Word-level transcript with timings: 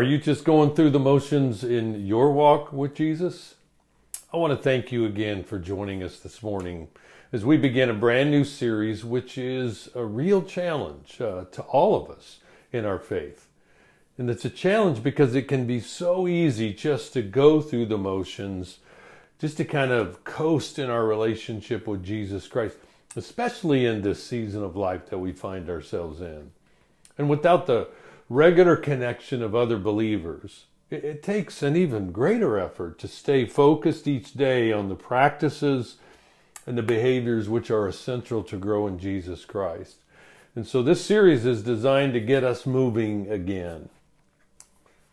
Are 0.00 0.12
you 0.12 0.16
just 0.16 0.46
going 0.46 0.74
through 0.74 0.92
the 0.92 0.98
motions 0.98 1.62
in 1.62 2.06
your 2.06 2.32
walk 2.32 2.72
with 2.72 2.94
Jesus? 2.94 3.56
I 4.32 4.38
want 4.38 4.50
to 4.50 4.56
thank 4.56 4.90
you 4.90 5.04
again 5.04 5.44
for 5.44 5.58
joining 5.58 6.02
us 6.02 6.20
this 6.20 6.42
morning 6.42 6.88
as 7.32 7.44
we 7.44 7.58
begin 7.58 7.90
a 7.90 7.92
brand 7.92 8.30
new 8.30 8.44
series, 8.44 9.04
which 9.04 9.36
is 9.36 9.90
a 9.94 10.02
real 10.02 10.40
challenge 10.40 11.20
uh, 11.20 11.44
to 11.52 11.60
all 11.64 12.02
of 12.02 12.10
us 12.10 12.38
in 12.72 12.86
our 12.86 12.98
faith. 12.98 13.48
And 14.16 14.30
it's 14.30 14.46
a 14.46 14.48
challenge 14.48 15.02
because 15.02 15.34
it 15.34 15.48
can 15.48 15.66
be 15.66 15.80
so 15.80 16.26
easy 16.26 16.72
just 16.72 17.12
to 17.12 17.20
go 17.20 17.60
through 17.60 17.84
the 17.84 17.98
motions, 17.98 18.78
just 19.38 19.58
to 19.58 19.66
kind 19.66 19.90
of 19.90 20.24
coast 20.24 20.78
in 20.78 20.88
our 20.88 21.04
relationship 21.04 21.86
with 21.86 22.02
Jesus 22.02 22.48
Christ, 22.48 22.78
especially 23.16 23.84
in 23.84 24.00
this 24.00 24.24
season 24.24 24.62
of 24.62 24.76
life 24.76 25.10
that 25.10 25.18
we 25.18 25.32
find 25.32 25.68
ourselves 25.68 26.22
in. 26.22 26.52
And 27.18 27.28
without 27.28 27.66
the 27.66 27.88
regular 28.30 28.76
connection 28.76 29.42
of 29.42 29.54
other 29.54 29.76
believers. 29.76 30.66
It, 30.88 31.04
it 31.04 31.22
takes 31.22 31.62
an 31.62 31.76
even 31.76 32.12
greater 32.12 32.58
effort 32.58 32.98
to 33.00 33.08
stay 33.08 33.44
focused 33.44 34.08
each 34.08 34.32
day 34.32 34.72
on 34.72 34.88
the 34.88 34.94
practices 34.94 35.96
and 36.66 36.78
the 36.78 36.82
behaviors 36.82 37.48
which 37.48 37.70
are 37.70 37.88
essential 37.88 38.42
to 38.44 38.56
grow 38.56 38.86
in 38.86 38.98
Jesus 38.98 39.44
Christ. 39.44 39.96
And 40.54 40.66
so 40.66 40.82
this 40.82 41.04
series 41.04 41.44
is 41.44 41.62
designed 41.62 42.12
to 42.14 42.20
get 42.20 42.44
us 42.44 42.64
moving 42.64 43.30
again. 43.30 43.88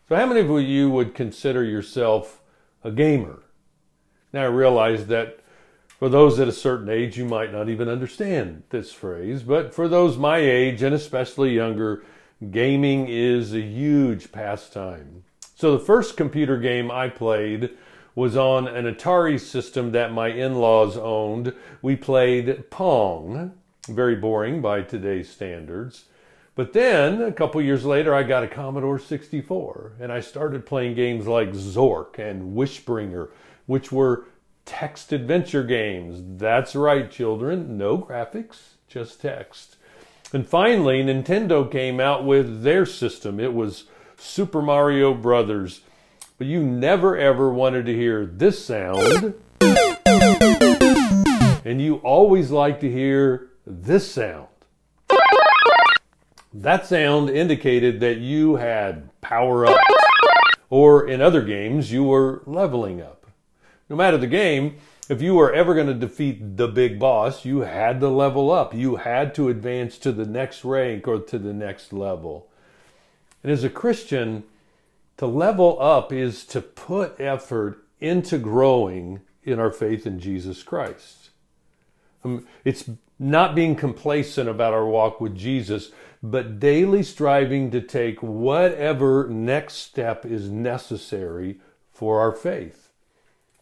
So, 0.08 0.16
how 0.16 0.26
many 0.26 0.40
of 0.40 0.50
you 0.62 0.90
would 0.90 1.14
consider 1.14 1.64
yourself 1.64 2.40
a 2.84 2.92
gamer? 2.92 3.40
Now, 4.32 4.44
I 4.44 4.48
realize 4.48 5.08
that 5.08 5.40
for 5.88 6.10
those 6.10 6.40
at 6.40 6.48
a 6.48 6.54
certain 6.54 6.90
age, 6.90 7.18
you 7.18 7.26
might 7.26 7.52
not 7.52 7.70
even 7.70 7.90
understand 7.90 8.64
this 8.70 8.94
phrase, 8.94 9.44
but 9.44 9.74
for 9.74 9.88
those 9.88 10.18
my 10.18 10.38
age 10.38 10.82
and 10.82 10.94
especially 10.94 11.54
younger, 11.56 12.04
gaming 12.52 13.08
is 13.08 13.54
a 13.54 13.62
huge 13.62 14.32
pastime. 14.32 15.24
So 15.56 15.72
the 15.72 15.84
first 15.84 16.18
computer 16.18 16.58
game 16.58 16.92
I 16.92 17.10
played 17.10 17.72
was 18.14 18.36
on 18.36 18.68
an 18.68 18.86
Atari 18.86 19.40
system 19.40 19.92
that 19.92 20.12
my 20.12 20.30
in-laws 20.30 20.98
owned. 20.98 21.54
We 21.82 21.96
played 21.96 22.70
Pong, 22.70 23.54
very 23.88 24.16
boring 24.16 24.62
by 24.62 24.82
today's 24.82 25.30
standards. 25.30 26.06
But 26.56 26.74
then 26.74 27.22
a 27.22 27.32
couple 27.32 27.62
years 27.62 27.86
later, 27.86 28.16
I 28.16 28.24
got 28.24 28.44
a 28.44 28.48
Commodore 28.48 28.98
64 28.98 29.94
and 30.00 30.12
I 30.12 30.20
started 30.20 30.66
playing 30.66 30.96
games 30.96 31.28
like 31.28 31.52
Zork 31.52 32.18
and 32.18 32.56
Wishbringer, 32.56 33.30
which 33.68 33.92
were 33.92 34.26
text 34.66 35.14
adventure 35.14 35.64
games. 35.64 36.22
That's 36.40 36.76
right, 36.76 37.10
children. 37.10 37.78
No 37.78 38.00
graphics, 38.00 38.74
just 38.88 39.22
text. 39.22 39.77
And 40.34 40.48
finally, 40.48 41.02
Nintendo 41.04 41.70
came 41.72 42.00
out 42.02 42.26
with 42.26 42.64
their 42.64 42.86
system. 42.86 43.40
It 43.40 43.54
was 43.54 43.86
Super 44.18 44.62
Mario 44.62 45.14
Brothers. 45.14 45.82
But 46.38 46.48
you 46.48 46.62
never 46.62 47.18
ever 47.18 47.50
wanted 47.50 47.86
to 47.86 47.94
hear 47.94 48.26
this 48.26 48.64
sound. 48.64 49.34
And 51.66 51.82
you 51.82 51.96
always 52.04 52.52
like 52.52 52.80
to 52.82 52.92
hear 52.92 53.50
this 53.66 54.12
sound. 54.12 54.48
That 56.54 56.86
sound 56.86 57.30
indicated 57.30 58.00
that 58.02 58.18
you 58.18 58.56
had 58.56 59.10
power 59.22 59.66
up. 59.66 59.80
Or 60.70 61.08
in 61.08 61.22
other 61.22 61.42
games, 61.42 61.92
you 61.92 62.04
were 62.04 62.44
leveling 62.46 63.02
up. 63.02 63.26
No 63.90 63.96
matter 63.96 64.18
the 64.18 64.28
game, 64.28 64.78
if 65.10 65.22
you 65.22 65.36
were 65.36 65.54
ever 65.54 65.74
going 65.74 65.88
to 65.88 65.94
defeat 65.94 66.58
the 66.58 66.68
big 66.68 67.00
boss, 67.00 67.46
you 67.46 67.60
had 67.62 68.00
to 68.02 68.10
level 68.10 68.52
up. 68.52 68.74
You 68.74 68.98
had 68.98 69.34
to 69.36 69.50
advance 69.50 69.98
to 70.00 70.12
the 70.12 70.26
next 70.26 70.66
rank 70.66 71.08
or 71.08 71.20
to 71.20 71.40
the 71.40 71.54
next 71.54 71.94
level. 71.94 72.50
And 73.44 73.52
as 73.52 73.64
a 73.64 73.70
Christian, 73.70 74.44
to 75.18 75.26
level 75.26 75.82
up 75.82 76.12
is 76.12 76.46
to 76.48 76.62
put 76.62 77.20
effort 77.20 77.86
into 78.00 78.38
growing 78.38 79.22
in 79.44 79.60
our 79.60 79.72
faith 79.72 80.06
in 80.06 80.20
Jesus 80.20 80.62
Christ. 80.62 81.30
Um, 82.24 82.46
it's 82.66 82.90
not 83.18 83.56
being 83.56 83.76
complacent 83.76 84.50
about 84.50 84.74
our 84.74 84.86
walk 84.86 85.22
with 85.22 85.36
Jesus, 85.36 85.92
but 86.22 86.60
daily 86.60 87.02
striving 87.02 87.72
to 87.72 87.82
take 87.82 88.22
whatever 88.22 89.28
next 89.30 89.76
step 89.76 90.26
is 90.26 90.50
necessary 90.50 91.60
for 91.92 92.20
our 92.20 92.32
faith. 92.34 92.87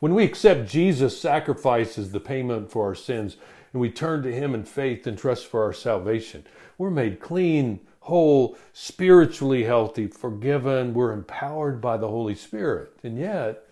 When 0.05 0.13
we 0.13 0.23
accept 0.23 0.69
Jesus' 0.69 1.19
sacrifice 1.19 1.97
as 1.97 2.11
the 2.11 2.19
payment 2.19 2.69
for 2.69 2.85
our 2.85 2.93
sins 2.93 3.37
and 3.73 3.81
we 3.81 3.89
turn 3.89 4.21
to 4.21 4.31
Him 4.31 4.53
in 4.53 4.63
faith 4.63 5.07
and 5.07 5.17
trust 5.17 5.47
for 5.47 5.63
our 5.63 5.73
salvation, 5.73 6.45
we're 6.77 6.91
made 6.91 7.19
clean, 7.19 7.79
whole, 8.01 8.55
spiritually 8.71 9.63
healthy, 9.63 10.05
forgiven. 10.05 10.93
We're 10.93 11.11
empowered 11.11 11.81
by 11.81 11.97
the 11.97 12.07
Holy 12.07 12.35
Spirit. 12.35 12.95
And 13.01 13.17
yet, 13.17 13.65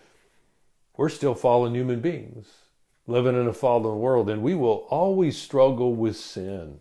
we're 0.96 1.08
still 1.08 1.36
fallen 1.36 1.72
human 1.72 2.00
beings 2.00 2.48
living 3.06 3.40
in 3.40 3.46
a 3.46 3.52
fallen 3.52 4.00
world, 4.00 4.28
and 4.28 4.42
we 4.42 4.56
will 4.56 4.88
always 4.90 5.40
struggle 5.40 5.94
with 5.94 6.16
sin. 6.16 6.80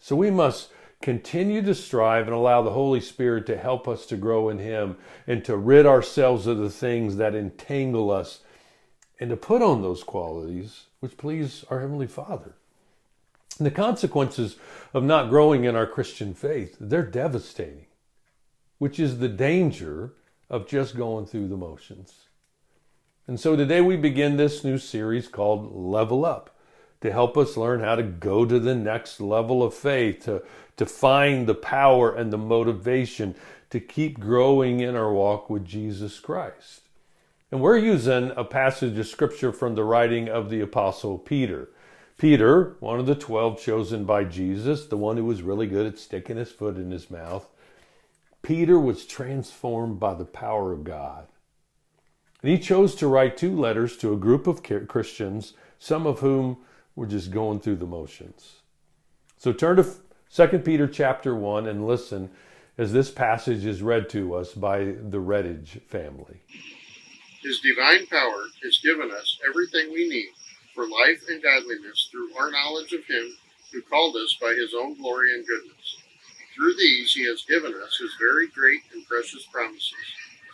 So 0.00 0.16
we 0.16 0.32
must 0.32 0.72
continue 1.00 1.62
to 1.62 1.72
strive 1.72 2.26
and 2.26 2.34
allow 2.34 2.62
the 2.62 2.72
Holy 2.72 3.00
Spirit 3.00 3.46
to 3.46 3.56
help 3.56 3.86
us 3.86 4.06
to 4.06 4.16
grow 4.16 4.48
in 4.48 4.58
Him 4.58 4.96
and 5.24 5.44
to 5.44 5.56
rid 5.56 5.86
ourselves 5.86 6.48
of 6.48 6.58
the 6.58 6.68
things 6.68 7.14
that 7.18 7.36
entangle 7.36 8.10
us 8.10 8.40
and 9.18 9.30
to 9.30 9.36
put 9.36 9.62
on 9.62 9.82
those 9.82 10.02
qualities 10.02 10.84
which 11.00 11.16
please 11.16 11.64
our 11.70 11.80
Heavenly 11.80 12.06
Father. 12.06 12.54
And 13.58 13.66
the 13.66 13.70
consequences 13.70 14.56
of 14.92 15.04
not 15.04 15.30
growing 15.30 15.64
in 15.64 15.76
our 15.76 15.86
Christian 15.86 16.34
faith, 16.34 16.76
they're 16.78 17.02
devastating, 17.02 17.86
which 18.78 19.00
is 19.00 19.18
the 19.18 19.28
danger 19.28 20.12
of 20.50 20.68
just 20.68 20.96
going 20.96 21.26
through 21.26 21.48
the 21.48 21.56
motions. 21.56 22.26
And 23.26 23.40
so 23.40 23.56
today 23.56 23.80
we 23.80 23.96
begin 23.96 24.36
this 24.36 24.62
new 24.62 24.78
series 24.78 25.26
called 25.26 25.74
Level 25.74 26.24
Up 26.24 26.56
to 27.00 27.10
help 27.10 27.36
us 27.36 27.56
learn 27.56 27.80
how 27.80 27.96
to 27.96 28.02
go 28.02 28.44
to 28.44 28.58
the 28.58 28.74
next 28.74 29.20
level 29.20 29.62
of 29.62 29.74
faith, 29.74 30.24
to, 30.24 30.42
to 30.76 30.86
find 30.86 31.46
the 31.46 31.54
power 31.54 32.14
and 32.14 32.32
the 32.32 32.38
motivation 32.38 33.34
to 33.70 33.80
keep 33.80 34.20
growing 34.20 34.80
in 34.80 34.94
our 34.94 35.12
walk 35.12 35.50
with 35.50 35.64
Jesus 35.64 36.20
Christ. 36.20 36.82
And 37.52 37.60
we're 37.60 37.78
using 37.78 38.32
a 38.36 38.42
passage 38.42 38.98
of 38.98 39.06
scripture 39.06 39.52
from 39.52 39.76
the 39.76 39.84
writing 39.84 40.28
of 40.28 40.50
the 40.50 40.60
Apostle 40.60 41.16
Peter. 41.16 41.68
Peter, 42.18 42.76
one 42.80 42.98
of 42.98 43.06
the 43.06 43.14
12 43.14 43.60
chosen 43.60 44.04
by 44.04 44.24
Jesus, 44.24 44.86
the 44.86 44.96
one 44.96 45.16
who 45.16 45.24
was 45.24 45.42
really 45.42 45.68
good 45.68 45.86
at 45.86 45.98
sticking 45.98 46.38
his 46.38 46.50
foot 46.50 46.76
in 46.76 46.90
his 46.90 47.08
mouth, 47.08 47.48
Peter 48.42 48.80
was 48.80 49.04
transformed 49.04 50.00
by 50.00 50.14
the 50.14 50.24
power 50.24 50.72
of 50.72 50.82
God. 50.82 51.28
And 52.42 52.50
he 52.50 52.58
chose 52.58 52.96
to 52.96 53.06
write 53.06 53.36
two 53.36 53.56
letters 53.56 53.96
to 53.98 54.12
a 54.12 54.18
group 54.18 54.48
of 54.48 54.62
Christians, 54.88 55.52
some 55.78 56.04
of 56.04 56.20
whom 56.20 56.58
were 56.96 57.06
just 57.06 57.30
going 57.30 57.60
through 57.60 57.76
the 57.76 57.86
motions. 57.86 58.62
So 59.36 59.52
turn 59.52 59.76
to 59.76 59.86
2 60.34 60.58
Peter 60.60 60.88
chapter 60.88 61.34
1 61.36 61.68
and 61.68 61.86
listen 61.86 62.30
as 62.76 62.92
this 62.92 63.10
passage 63.10 63.64
is 63.64 63.82
read 63.82 64.08
to 64.10 64.34
us 64.34 64.52
by 64.52 64.78
the 64.78 65.20
Redditch 65.20 65.80
family. 65.82 66.42
His 67.46 67.60
divine 67.60 68.08
power 68.08 68.48
has 68.64 68.78
given 68.78 69.12
us 69.12 69.38
everything 69.48 69.92
we 69.92 70.08
need 70.08 70.30
for 70.74 70.88
life 70.88 71.22
and 71.30 71.40
godliness 71.40 72.08
through 72.10 72.34
our 72.34 72.50
knowledge 72.50 72.92
of 72.92 73.04
Him 73.06 73.38
who 73.72 73.82
called 73.82 74.16
us 74.16 74.36
by 74.40 74.52
His 74.54 74.74
own 74.74 74.94
glory 74.94 75.32
and 75.32 75.46
goodness. 75.46 75.96
Through 76.56 76.74
these 76.74 77.14
He 77.14 77.24
has 77.26 77.44
given 77.44 77.72
us 77.72 77.98
His 77.98 78.10
very 78.18 78.48
great 78.48 78.80
and 78.92 79.06
precious 79.06 79.46
promises, 79.46 79.94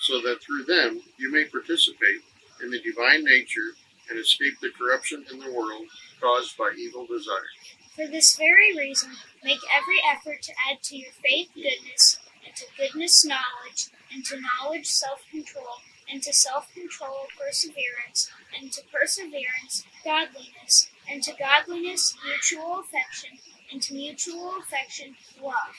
so 0.03 0.21
that 0.21 0.43
through 0.43 0.65
them 0.65 1.01
you 1.17 1.33
may 1.33 1.47
participate 1.47 2.21
in 2.63 2.71
the 2.71 2.83
divine 2.83 3.25
nature 3.25 3.73
and 4.11 4.19
escape 4.19 4.61
the 4.61 4.73
corruption 4.79 5.25
in 5.33 5.39
the 5.39 5.51
world 5.51 5.87
caused 6.21 6.59
by 6.59 6.75
evil 6.77 7.07
desires. 7.07 7.57
For 7.97 8.07
this 8.07 8.37
very 8.37 8.77
reason, 8.77 9.13
make 9.43 9.61
every 9.75 10.03
effort 10.13 10.43
to 10.43 10.53
add 10.71 10.83
to 10.83 10.99
your 10.99 11.13
faith 11.25 11.49
goodness, 11.55 12.19
and 12.47 12.55
to 12.55 12.67
goodness 12.77 13.25
knowledge, 13.25 13.89
and 14.13 14.23
to 14.27 14.39
knowledge 14.39 14.89
self 14.89 15.23
control 15.31 15.81
and 16.13 16.23
to 16.23 16.33
self 16.33 16.73
control, 16.75 17.27
perseverance, 17.41 18.31
and 18.57 18.71
to 18.71 18.83
perseverance, 18.93 19.85
godliness, 20.05 20.91
and 21.11 21.23
to 21.23 21.33
godliness, 21.39 22.15
mutual 22.25 22.81
affection, 22.81 23.31
and 23.73 23.81
to 23.81 23.95
mutual 23.95 24.57
affection, 24.61 25.17
love. 25.43 25.75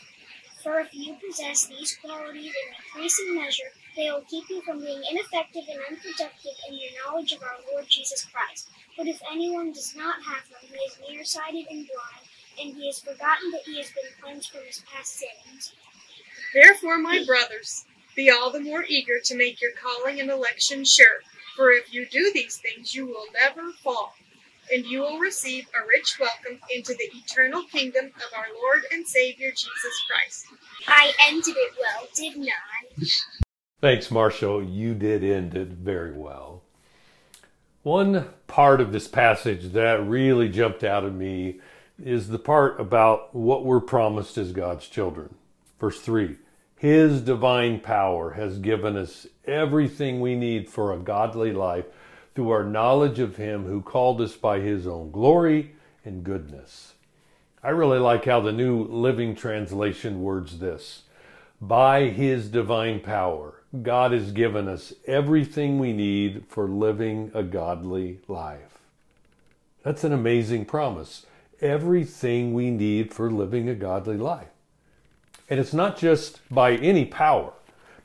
For 0.64 0.80
if 0.80 0.94
you 0.94 1.16
possess 1.24 1.68
these 1.68 1.98
qualities 2.02 2.52
in 2.52 2.74
increasing 2.74 3.36
measure, 3.36 3.72
they 3.96 4.10
will 4.10 4.26
keep 4.28 4.50
you 4.50 4.62
from 4.62 4.80
being 4.80 5.04
ineffective 5.12 5.64
and 5.70 5.80
unproductive 5.90 6.58
in 6.68 6.76
your 6.76 6.92
knowledge 7.06 7.34
of 7.34 7.44
our 7.44 7.60
Lord 7.72 7.86
Jesus 7.88 8.26
Christ. 8.26 8.70
But 8.98 9.08
if 9.08 9.22
anyone 9.32 9.72
does 9.72 9.96
not 9.96 10.24
have 10.24 10.50
them, 10.50 10.70
he 10.72 10.78
is 10.78 10.98
nearsighted 11.08 11.68
and 11.70 11.86
blind, 11.86 12.26
and 12.60 12.76
he 12.76 12.88
has 12.88 13.00
forgotten 13.00 13.52
that 13.52 13.64
he 13.66 13.78
has 13.78 13.92
been 13.92 14.10
cleansed 14.20 14.50
from 14.50 14.62
his 14.66 14.84
past 14.92 15.14
sins. 15.20 15.74
Therefore, 16.54 16.98
my 16.98 17.24
brothers, 17.26 17.86
be 18.16 18.30
all 18.30 18.52
the 18.52 18.60
more 18.60 18.84
eager 18.88 19.20
to 19.26 19.38
make 19.38 19.62
your 19.62 19.72
calling 19.72 20.20
and 20.20 20.30
election 20.30 20.84
sure, 20.86 21.22
for 21.56 21.72
if 21.72 21.94
you 21.94 22.06
do 22.06 22.32
these 22.34 22.58
things, 22.58 22.94
you 22.94 23.06
will 23.06 23.26
never 23.34 23.72
fall, 23.84 24.14
and 24.72 24.86
you 24.86 25.02
will 25.02 25.20
receive 25.20 25.66
a 25.74 25.88
rich 25.88 26.18
welcome 26.20 26.60
into 26.76 26.94
the 26.94 27.10
eternal 27.18 27.64
kingdom 27.64 28.06
of 28.06 28.38
our 28.38 28.46
Lord 28.62 28.84
and 28.92 29.08
Savior 29.08 29.52
Jesus 29.52 30.02
Christ. 30.10 30.46
I 30.88 31.14
ended 31.28 31.56
it 31.58 31.74
well, 31.80 32.08
didn't 32.16 32.48
I? 32.48 33.06
Thanks, 33.82 34.10
Marshall. 34.10 34.64
You 34.64 34.94
did 34.94 35.24
end 35.24 35.56
it 35.56 35.70
very 35.70 36.14
well. 36.14 36.62
One 37.84 38.30
part 38.48 38.80
of 38.80 38.94
this 38.94 39.10
passage 39.10 39.74
that 39.74 40.06
really 40.08 40.48
jumped 40.48 40.86
out 40.86 41.04
at 41.04 41.14
me 41.14 41.60
is 42.02 42.30
the 42.30 42.40
part 42.40 42.80
about 42.80 43.36
what 43.36 43.66
we're 43.66 43.82
promised 43.82 44.38
as 44.38 44.54
God's 44.54 44.88
children. 44.88 45.36
Verse 45.80 46.00
3 46.00 46.38
His 46.84 47.22
divine 47.22 47.80
power 47.80 48.32
has 48.32 48.58
given 48.58 48.98
us 48.98 49.26
everything 49.46 50.20
we 50.20 50.36
need 50.36 50.70
for 50.70 50.92
a 50.92 51.00
godly 51.00 51.54
life 51.54 51.86
through 52.36 52.50
our 52.50 52.66
knowledge 52.66 53.20
of 53.20 53.38
Him 53.38 53.64
who 53.64 53.82
called 53.82 54.20
us 54.20 54.36
by 54.36 54.60
His 54.60 54.86
own 54.86 55.10
glory 55.10 55.76
and 56.04 56.26
goodness. 56.26 56.96
I 57.64 57.70
really 57.70 58.00
like 58.00 58.26
how 58.26 58.42
the 58.42 58.52
New 58.52 58.84
Living 58.84 59.34
Translation 59.34 60.24
words 60.24 60.60
this 60.60 61.04
By 61.62 62.10
His 62.10 62.50
divine 62.50 63.00
power 63.00 63.64
God 63.82 64.12
has 64.12 64.34
given 64.34 64.68
us 64.68 64.92
everything 65.08 65.80
we 65.80 65.94
need 65.94 66.44
for 66.50 66.68
living 66.68 67.32
a 67.34 67.44
godly 67.44 68.20
life. 68.28 68.80
That's 69.84 70.04
an 70.04 70.12
amazing 70.12 70.66
promise. 70.66 71.28
Everything 71.62 72.54
we 72.54 72.72
need 72.72 73.14
for 73.14 73.32
living 73.32 73.70
a 73.70 73.74
godly 73.74 74.18
life. 74.18 74.50
And 75.54 75.60
it's 75.60 75.72
not 75.72 76.00
just 76.00 76.40
by 76.50 76.78
any 76.78 77.06
power, 77.06 77.54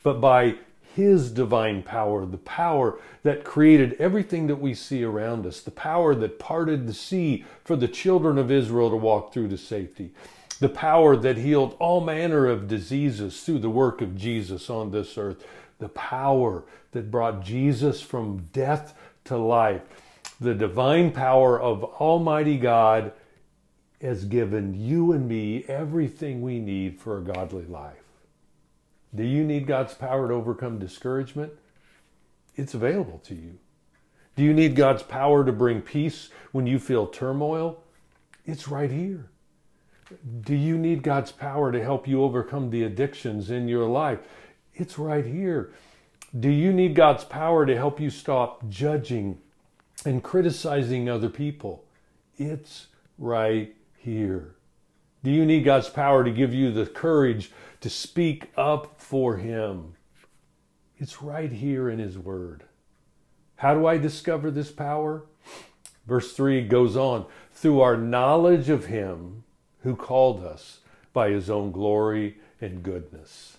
but 0.03 0.21
by 0.21 0.57
His 0.93 1.31
divine 1.31 1.81
power, 1.81 2.23
the 2.23 2.37
power 2.37 2.99
that 3.23 3.43
created 3.43 3.93
everything 3.93 4.45
that 4.45 4.57
we 4.57 4.75
see 4.75 5.03
around 5.03 5.47
us, 5.47 5.59
the 5.59 5.71
power 5.71 6.13
that 6.13 6.37
parted 6.37 6.85
the 6.85 6.93
sea 6.93 7.43
for 7.63 7.75
the 7.75 7.87
children 7.87 8.37
of 8.37 8.51
Israel 8.51 8.91
to 8.91 8.95
walk 8.95 9.33
through 9.33 9.47
to 9.47 9.57
safety, 9.57 10.11
the 10.59 10.69
power 10.69 11.17
that 11.17 11.37
healed 11.37 11.75
all 11.79 12.01
manner 12.01 12.45
of 12.45 12.67
diseases 12.67 13.41
through 13.41 13.57
the 13.57 13.69
work 13.71 13.99
of 13.99 14.15
Jesus 14.15 14.69
on 14.69 14.91
this 14.91 15.17
earth, 15.17 15.43
the 15.79 15.89
power 15.89 16.65
that 16.91 17.09
brought 17.09 17.43
Jesus 17.43 17.99
from 17.99 18.43
death 18.53 18.93
to 19.23 19.37
life, 19.37 19.81
the 20.39 20.53
divine 20.53 21.09
power 21.09 21.59
of 21.59 21.83
Almighty 21.83 22.59
God 22.59 23.11
has 24.01 24.25
given 24.25 24.73
you 24.73 25.11
and 25.11 25.27
me 25.27 25.65
everything 25.67 26.41
we 26.41 26.59
need 26.59 26.97
for 26.97 27.17
a 27.17 27.21
godly 27.21 27.65
life. 27.65 27.95
Do 29.13 29.23
you 29.23 29.43
need 29.43 29.67
God's 29.67 29.93
power 29.93 30.27
to 30.27 30.33
overcome 30.33 30.79
discouragement? 30.79 31.51
It's 32.55 32.73
available 32.73 33.19
to 33.25 33.35
you. 33.35 33.57
Do 34.35 34.43
you 34.43 34.53
need 34.53 34.75
God's 34.75 35.03
power 35.03 35.43
to 35.43 35.51
bring 35.51 35.81
peace 35.81 36.29
when 36.51 36.65
you 36.65 36.79
feel 36.79 37.07
turmoil? 37.07 37.83
It's 38.45 38.67
right 38.67 38.91
here. 38.91 39.29
Do 40.41 40.55
you 40.55 40.77
need 40.77 41.03
God's 41.03 41.31
power 41.31 41.71
to 41.71 41.83
help 41.83 42.07
you 42.07 42.23
overcome 42.23 42.69
the 42.69 42.83
addictions 42.83 43.51
in 43.51 43.67
your 43.67 43.85
life? 43.85 44.19
It's 44.73 44.97
right 44.97 45.25
here. 45.25 45.73
Do 46.39 46.49
you 46.49 46.71
need 46.71 46.95
God's 46.95 47.23
power 47.23 47.65
to 47.65 47.75
help 47.75 47.99
you 47.99 48.09
stop 48.09 48.67
judging 48.69 49.39
and 50.05 50.23
criticizing 50.23 51.09
other 51.09 51.29
people? 51.29 51.83
It's 52.37 52.87
right 53.17 53.75
here. 53.99 54.55
Do 55.23 55.31
you 55.31 55.45
need 55.45 55.65
God's 55.65 55.89
power 55.89 56.23
to 56.23 56.31
give 56.31 56.53
you 56.53 56.71
the 56.71 56.85
courage 56.85 57.51
to 57.81 57.89
speak 57.89 58.51
up 58.55 58.95
for 58.97 59.37
Him? 59.37 59.95
It's 60.97 61.21
right 61.21 61.51
here 61.51 61.89
in 61.89 61.99
His 61.99 62.17
Word. 62.17 62.63
How 63.57 63.73
do 63.73 63.85
I 63.85 63.97
discover 63.97 64.49
this 64.49 64.71
power? 64.71 65.23
Verse 66.07 66.33
3 66.33 66.67
goes 66.67 66.95
on 66.95 67.25
through 67.53 67.81
our 67.81 67.97
knowledge 67.97 68.69
of 68.69 68.85
Him 68.85 69.43
who 69.83 69.95
called 69.95 70.43
us 70.43 70.79
by 71.11 71.29
His 71.29 71.49
own 71.49 71.71
glory 71.71 72.37
and 72.61 72.81
goodness. 72.81 73.57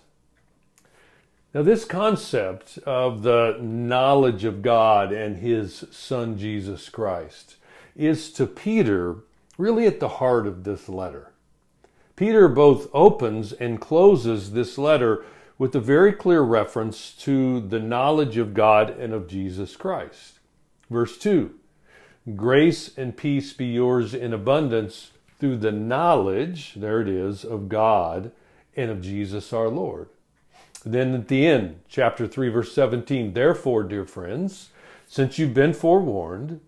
Now, 1.53 1.63
this 1.63 1.83
concept 1.83 2.77
of 2.79 3.23
the 3.23 3.57
knowledge 3.61 4.45
of 4.45 4.61
God 4.61 5.11
and 5.11 5.37
His 5.37 5.83
Son 5.91 6.37
Jesus 6.37 6.89
Christ 6.89 7.57
is 7.95 8.31
to 8.33 8.47
Peter 8.47 9.17
really 9.57 9.85
at 9.87 9.99
the 9.99 10.07
heart 10.07 10.47
of 10.47 10.63
this 10.63 10.87
letter. 10.89 11.31
Peter 12.15 12.47
both 12.47 12.87
opens 12.93 13.53
and 13.53 13.81
closes 13.81 14.51
this 14.51 14.77
letter 14.77 15.23
with 15.57 15.75
a 15.75 15.79
very 15.79 16.11
clear 16.11 16.41
reference 16.41 17.11
to 17.13 17.59
the 17.59 17.79
knowledge 17.79 18.37
of 18.37 18.53
God 18.53 18.89
and 18.89 19.13
of 19.13 19.27
Jesus 19.27 19.75
Christ. 19.75 20.39
Verse 20.89 21.17
2 21.17 21.53
Grace 22.35 22.97
and 22.97 23.17
peace 23.17 23.53
be 23.53 23.65
yours 23.65 24.13
in 24.13 24.33
abundance 24.33 25.11
through 25.39 25.57
the 25.57 25.71
knowledge, 25.71 26.75
there 26.75 27.01
it 27.01 27.07
is, 27.07 27.43
of 27.43 27.67
God 27.67 28.31
and 28.75 28.91
of 28.91 29.01
Jesus 29.01 29.51
our 29.51 29.69
Lord. 29.69 30.07
Then 30.85 31.13
at 31.15 31.27
the 31.27 31.47
end, 31.47 31.79
chapter 31.89 32.27
3, 32.27 32.49
verse 32.49 32.73
17, 32.73 33.33
therefore, 33.33 33.83
dear 33.83 34.05
friends, 34.05 34.69
since 35.07 35.37
you've 35.39 35.53
been 35.53 35.73
forewarned, 35.73 36.59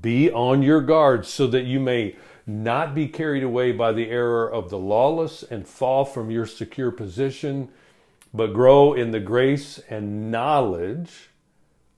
be 0.00 0.30
on 0.30 0.62
your 0.62 0.80
guard 0.80 1.26
so 1.26 1.46
that 1.48 1.64
you 1.64 1.80
may 1.80 2.16
not 2.46 2.94
be 2.94 3.08
carried 3.08 3.42
away 3.42 3.72
by 3.72 3.92
the 3.92 4.10
error 4.10 4.50
of 4.50 4.70
the 4.70 4.78
lawless 4.78 5.42
and 5.42 5.66
fall 5.66 6.04
from 6.04 6.30
your 6.30 6.46
secure 6.46 6.90
position, 6.90 7.68
but 8.34 8.54
grow 8.54 8.92
in 8.94 9.10
the 9.10 9.20
grace 9.20 9.80
and 9.88 10.30
knowledge 10.30 11.30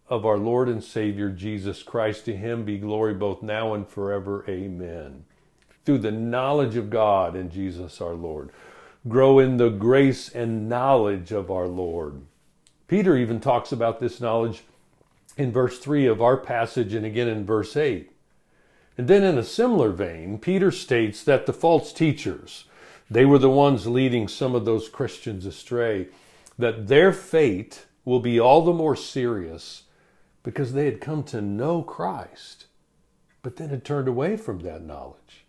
of 0.09 0.27
our 0.27 0.37
Lord 0.37 0.69
and 0.69 0.85
Savior 0.85 1.31
Jesus 1.31 1.83
Christ. 1.83 2.27
To 2.27 2.37
him 2.37 2.65
be 2.65 2.79
glory 2.79 3.15
both 3.15 3.43
now 3.43 3.75
and 3.75 3.89
forever. 3.89 4.45
Amen. 4.49 5.25
Through 5.85 5.99
the 5.99 6.13
knowledge 6.13 6.77
of 6.77 6.91
God 6.91 7.35
and 7.35 7.51
Jesus 7.51 8.01
our 8.01 8.15
Lord 8.15 8.51
grow 9.07 9.39
in 9.39 9.59
the 9.59 9.69
grace 9.69 10.31
and 10.31 10.69
knowledge 10.69 11.31
of 11.31 11.51
our 11.51 11.69
Lord. 11.69 12.23
Peter 12.89 13.17
even 13.17 13.41
talks 13.41 13.73
about 13.73 14.01
this 14.01 14.21
knowledge 14.21 14.65
in 15.37 15.53
verse 15.53 15.79
3 15.79 16.07
of 16.07 16.23
our 16.23 16.37
passage 16.37 16.95
and 16.95 17.05
again 17.05 17.29
in 17.29 17.45
verse 17.45 17.77
8. 17.77 18.11
And 18.97 19.09
then 19.09 19.25
in 19.25 19.37
a 19.37 19.45
similar 19.45 19.91
vein, 19.91 20.39
Peter 20.39 20.71
states 20.71 21.25
that 21.25 21.47
the 21.47 21.53
false 21.53 21.93
teachers, 21.93 22.65
they 23.11 23.25
were 23.25 23.39
the 23.39 23.51
ones 23.51 23.87
leading 23.87 24.29
some 24.29 24.55
of 24.55 24.65
those 24.65 24.89
Christians 24.89 25.47
astray, 25.47 26.09
that 26.59 26.87
their 26.87 27.13
fate 27.13 27.87
will 28.05 28.21
be 28.21 28.39
all 28.39 28.63
the 28.63 28.73
more 28.73 28.95
serious 28.95 29.85
because 30.43 30.73
they 30.73 30.85
had 30.85 31.01
come 31.01 31.25
to 31.25 31.41
know 31.41 31.83
Christ, 31.83 32.67
but 33.43 33.57
then 33.57 33.71
had 33.71 33.85
turned 33.85 34.07
away 34.07 34.37
from 34.37 34.61
that 34.61 34.85
knowledge. 34.85 35.45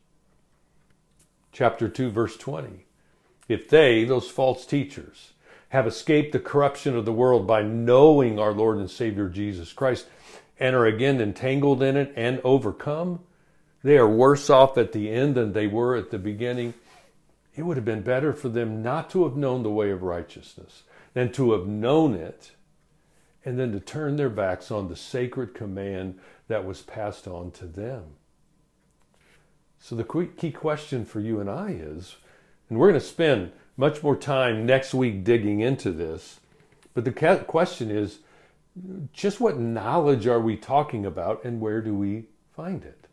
Chapter 1.51 1.87
2, 1.87 2.09
verse 2.09 2.37
20. 2.37 2.85
If 3.47 3.69
they, 3.69 4.03
those 4.03 4.29
false 4.29 4.65
teachers, 4.65 5.33
have 5.69 5.85
escaped 5.85 6.31
the 6.31 6.39
corruption 6.39 6.95
of 6.95 7.05
the 7.05 7.13
world 7.13 7.45
by 7.45 7.61
knowing 7.61 8.39
our 8.39 8.53
Lord 8.53 8.77
and 8.77 8.89
Savior 8.89 9.29
Jesus 9.29 9.71
Christ 9.71 10.07
and 10.59 10.75
are 10.75 10.85
again 10.85 11.21
entangled 11.21 11.83
in 11.83 11.97
it 11.97 12.13
and 12.15 12.41
overcome, 12.43 13.19
they 13.85 13.99
are 13.99 14.09
worse 14.09 14.49
off 14.49 14.79
at 14.79 14.93
the 14.93 15.11
end 15.11 15.35
than 15.35 15.53
they 15.53 15.67
were 15.67 15.95
at 15.95 16.09
the 16.09 16.17
beginning. 16.17 16.73
It 17.55 17.61
would 17.61 17.77
have 17.77 17.85
been 17.85 18.01
better 18.01 18.33
for 18.33 18.49
them 18.49 18.81
not 18.81 19.11
to 19.11 19.25
have 19.25 19.37
known 19.37 19.61
the 19.61 19.69
way 19.69 19.91
of 19.91 20.01
righteousness 20.01 20.81
than 21.13 21.31
to 21.33 21.51
have 21.51 21.67
known 21.67 22.15
it 22.15 22.53
and 23.45 23.59
then 23.59 23.71
to 23.73 23.79
turn 23.79 24.15
their 24.15 24.31
backs 24.31 24.71
on 24.71 24.87
the 24.87 24.95
sacred 24.95 25.53
command 25.53 26.17
that 26.47 26.65
was 26.65 26.81
passed 26.81 27.27
on 27.27 27.51
to 27.51 27.67
them. 27.67 28.05
So, 29.77 29.95
the 29.95 30.31
key 30.35 30.51
question 30.51 31.05
for 31.05 31.19
you 31.19 31.39
and 31.39 31.47
I 31.47 31.69
is 31.79 32.15
and 32.71 32.79
we're 32.79 32.89
going 32.89 32.99
to 32.99 33.05
spend 33.05 33.51
much 33.77 34.01
more 34.01 34.15
time 34.15 34.65
next 34.65 34.95
week 34.95 35.23
digging 35.23 35.59
into 35.59 35.91
this. 35.91 36.39
But 36.95 37.05
the 37.05 37.11
question 37.47 37.91
is 37.91 38.17
just 39.13 39.39
what 39.39 39.59
knowledge 39.59 40.25
are 40.25 40.39
we 40.39 40.57
talking 40.57 41.05
about 41.05 41.43
and 41.43 41.61
where 41.61 41.81
do 41.81 41.93
we 41.93 42.23
find 42.55 42.83
it? 42.83 43.04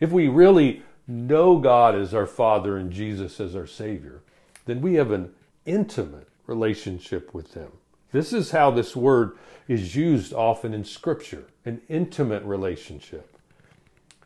If 0.00 0.10
we 0.10 0.28
really 0.28 0.82
know 1.06 1.58
God 1.58 1.94
as 1.94 2.14
our 2.14 2.26
Father 2.26 2.76
and 2.76 2.90
Jesus 2.90 3.38
as 3.38 3.54
our 3.54 3.66
Savior, 3.66 4.22
then 4.64 4.80
we 4.80 4.94
have 4.94 5.10
an 5.10 5.32
intimate 5.66 6.28
relationship 6.46 7.34
with 7.34 7.54
Him. 7.54 7.70
This 8.12 8.32
is 8.32 8.50
how 8.50 8.70
this 8.70 8.96
word 8.96 9.36
is 9.68 9.94
used 9.94 10.32
often 10.32 10.74
in 10.74 10.84
Scripture 10.84 11.44
an 11.64 11.80
intimate 11.88 12.42
relationship. 12.44 13.36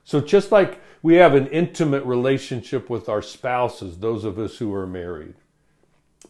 So, 0.04 0.20
just 0.20 0.52
like 0.52 0.80
we 1.02 1.14
have 1.16 1.34
an 1.34 1.48
intimate 1.48 2.04
relationship 2.04 2.88
with 2.88 3.08
our 3.08 3.22
spouses, 3.22 3.98
those 3.98 4.24
of 4.24 4.38
us 4.38 4.58
who 4.58 4.72
are 4.72 4.86
married, 4.86 5.34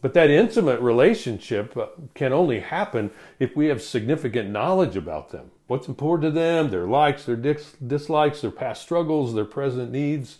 but 0.01 0.13
that 0.13 0.29
intimate 0.29 0.81
relationship 0.81 1.77
can 2.13 2.33
only 2.33 2.59
happen 2.59 3.11
if 3.39 3.55
we 3.55 3.67
have 3.67 3.81
significant 3.81 4.49
knowledge 4.49 4.95
about 4.95 5.29
them. 5.29 5.51
What's 5.67 5.87
important 5.87 6.33
to 6.33 6.39
them, 6.39 6.69
their 6.69 6.85
likes, 6.85 7.25
their 7.25 7.35
dis- 7.35 7.73
dislikes, 7.85 8.41
their 8.41 8.51
past 8.51 8.83
struggles, 8.83 9.33
their 9.33 9.45
present 9.45 9.91
needs. 9.91 10.39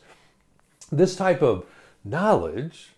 This 0.91 1.15
type 1.15 1.41
of 1.41 1.65
knowledge 2.03 2.91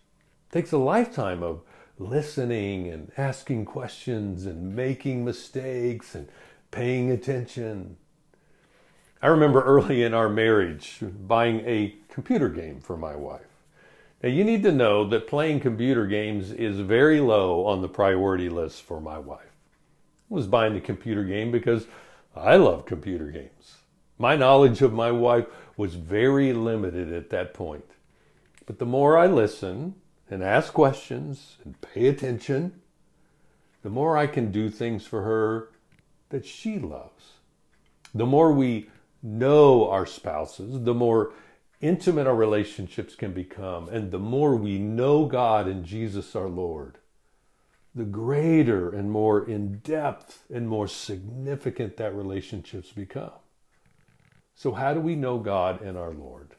takes 0.51 0.71
a 0.71 0.77
lifetime 0.77 1.41
of 1.41 1.61
listening 1.97 2.87
and 2.87 3.11
asking 3.17 3.65
questions 3.65 4.45
and 4.45 4.75
making 4.75 5.23
mistakes 5.23 6.15
and 6.15 6.27
paying 6.69 7.09
attention. 7.11 7.97
I 9.21 9.27
remember 9.27 9.63
early 9.63 10.03
in 10.03 10.13
our 10.13 10.29
marriage 10.29 10.99
buying 11.01 11.61
a 11.65 11.95
computer 12.09 12.49
game 12.49 12.81
for 12.81 12.97
my 12.97 13.15
wife. 13.15 13.41
Now, 14.21 14.29
you 14.29 14.43
need 14.43 14.63
to 14.63 14.71
know 14.71 15.07
that 15.09 15.27
playing 15.27 15.59
computer 15.59 16.05
games 16.07 16.51
is 16.51 16.79
very 16.79 17.19
low 17.19 17.65
on 17.65 17.81
the 17.81 17.87
priority 17.87 18.49
list 18.49 18.83
for 18.83 18.99
my 18.99 19.17
wife. 19.17 19.39
I 20.29 20.33
was 20.33 20.47
buying 20.47 20.75
a 20.75 20.81
computer 20.81 21.23
game 21.23 21.51
because 21.51 21.87
I 22.37 22.55
love 22.55 22.85
computer 22.85 23.31
games. 23.31 23.77
My 24.17 24.35
knowledge 24.35 24.81
of 24.81 24.93
my 24.93 25.11
wife 25.11 25.45
was 25.75 25.95
very 25.95 26.53
limited 26.53 27.13
at 27.13 27.29
that 27.29 27.53
point. 27.53 27.85
But 28.65 28.79
the 28.79 28.85
more 28.85 29.17
I 29.17 29.27
listen 29.27 29.95
and 30.29 30.43
ask 30.43 30.73
questions 30.73 31.57
and 31.63 31.79
pay 31.81 32.07
attention, 32.07 32.81
the 33.83 33.89
more 33.89 34.17
I 34.17 34.27
can 34.27 34.51
do 34.51 34.69
things 34.69 35.05
for 35.05 35.21
her 35.21 35.69
that 36.29 36.45
she 36.45 36.79
loves. 36.79 37.33
The 38.13 38.25
more 38.25 38.51
we 38.51 38.89
know 39.21 39.89
our 39.89 40.05
spouses, 40.05 40.83
the 40.83 40.93
more 40.93 41.31
intimate 41.79 42.27
our 42.27 42.35
relationships 42.35 43.15
can 43.15 43.33
become. 43.33 43.87
And 43.89 44.11
the 44.11 44.19
more 44.19 44.55
we 44.55 44.79
know 44.79 45.25
God 45.25 45.67
and 45.67 45.85
Jesus 45.85 46.35
our 46.35 46.49
Lord, 46.49 46.97
the 47.97 48.05
greater 48.05 48.89
and 48.89 49.11
more 49.11 49.47
in 49.47 49.79
depth 49.79 50.43
and 50.53 50.69
more 50.69 50.87
significant 50.87 51.97
that 51.97 52.13
relationships 52.13 52.91
become. 52.91 53.31
So, 54.55 54.71
how 54.71 54.93
do 54.93 54.99
we 54.99 55.15
know 55.15 55.39
God 55.39 55.81
and 55.81 55.97
our 55.97 56.13
Lord? 56.13 56.55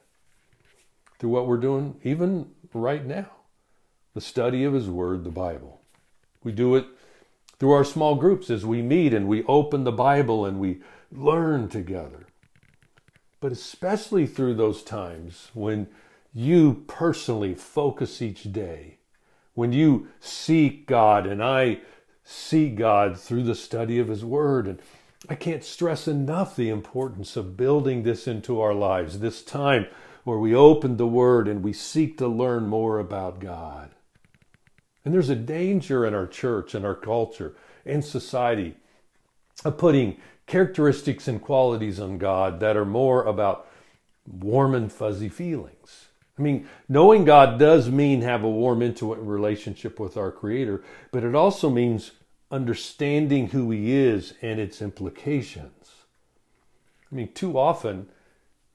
Through 1.18 1.30
what 1.30 1.46
we're 1.46 1.56
doing, 1.58 2.00
even 2.02 2.50
right 2.74 3.04
now 3.04 3.30
the 4.14 4.20
study 4.20 4.64
of 4.64 4.72
His 4.72 4.88
Word, 4.88 5.22
the 5.22 5.30
Bible. 5.30 5.80
We 6.42 6.50
do 6.50 6.74
it 6.74 6.86
through 7.58 7.72
our 7.72 7.84
small 7.84 8.16
groups 8.16 8.50
as 8.50 8.66
we 8.66 8.82
meet 8.82 9.14
and 9.14 9.28
we 9.28 9.44
open 9.44 9.84
the 9.84 9.92
Bible 9.92 10.44
and 10.44 10.58
we 10.58 10.80
learn 11.12 11.68
together. 11.68 12.26
But 13.40 13.52
especially 13.52 14.26
through 14.26 14.54
those 14.54 14.82
times 14.82 15.50
when 15.54 15.88
you 16.34 16.84
personally 16.88 17.54
focus 17.54 18.20
each 18.20 18.52
day, 18.52 18.97
when 19.58 19.72
you 19.72 20.06
seek 20.20 20.86
God 20.86 21.26
and 21.26 21.42
I 21.42 21.80
seek 22.22 22.76
God 22.76 23.18
through 23.18 23.42
the 23.42 23.56
study 23.56 23.98
of 23.98 24.06
His 24.06 24.24
Word. 24.24 24.68
And 24.68 24.80
I 25.28 25.34
can't 25.34 25.64
stress 25.64 26.06
enough 26.06 26.54
the 26.54 26.68
importance 26.68 27.36
of 27.36 27.56
building 27.56 28.04
this 28.04 28.28
into 28.28 28.60
our 28.60 28.72
lives, 28.72 29.18
this 29.18 29.42
time 29.42 29.86
where 30.22 30.38
we 30.38 30.54
open 30.54 30.96
the 30.96 31.08
Word 31.08 31.48
and 31.48 31.64
we 31.64 31.72
seek 31.72 32.18
to 32.18 32.28
learn 32.28 32.68
more 32.68 33.00
about 33.00 33.40
God. 33.40 33.90
And 35.04 35.12
there's 35.12 35.28
a 35.28 35.34
danger 35.34 36.06
in 36.06 36.14
our 36.14 36.28
church 36.28 36.72
and 36.72 36.86
our 36.86 36.94
culture 36.94 37.56
and 37.84 38.04
society 38.04 38.76
of 39.64 39.76
putting 39.76 40.18
characteristics 40.46 41.26
and 41.26 41.42
qualities 41.42 41.98
on 41.98 42.18
God 42.18 42.60
that 42.60 42.76
are 42.76 42.84
more 42.84 43.24
about 43.24 43.68
warm 44.24 44.76
and 44.76 44.92
fuzzy 44.92 45.28
feelings. 45.28 46.07
I 46.38 46.42
mean, 46.42 46.68
knowing 46.88 47.24
God 47.24 47.58
does 47.58 47.90
mean 47.90 48.22
have 48.22 48.44
a 48.44 48.50
warm, 48.50 48.80
intimate 48.82 49.18
relationship 49.18 49.98
with 49.98 50.16
our 50.16 50.30
Creator, 50.30 50.84
but 51.10 51.24
it 51.24 51.34
also 51.34 51.68
means 51.68 52.12
understanding 52.50 53.48
who 53.48 53.70
He 53.70 53.92
is 53.92 54.34
and 54.40 54.60
its 54.60 54.80
implications. 54.80 55.92
I 57.10 57.14
mean, 57.14 57.32
too 57.32 57.58
often 57.58 58.08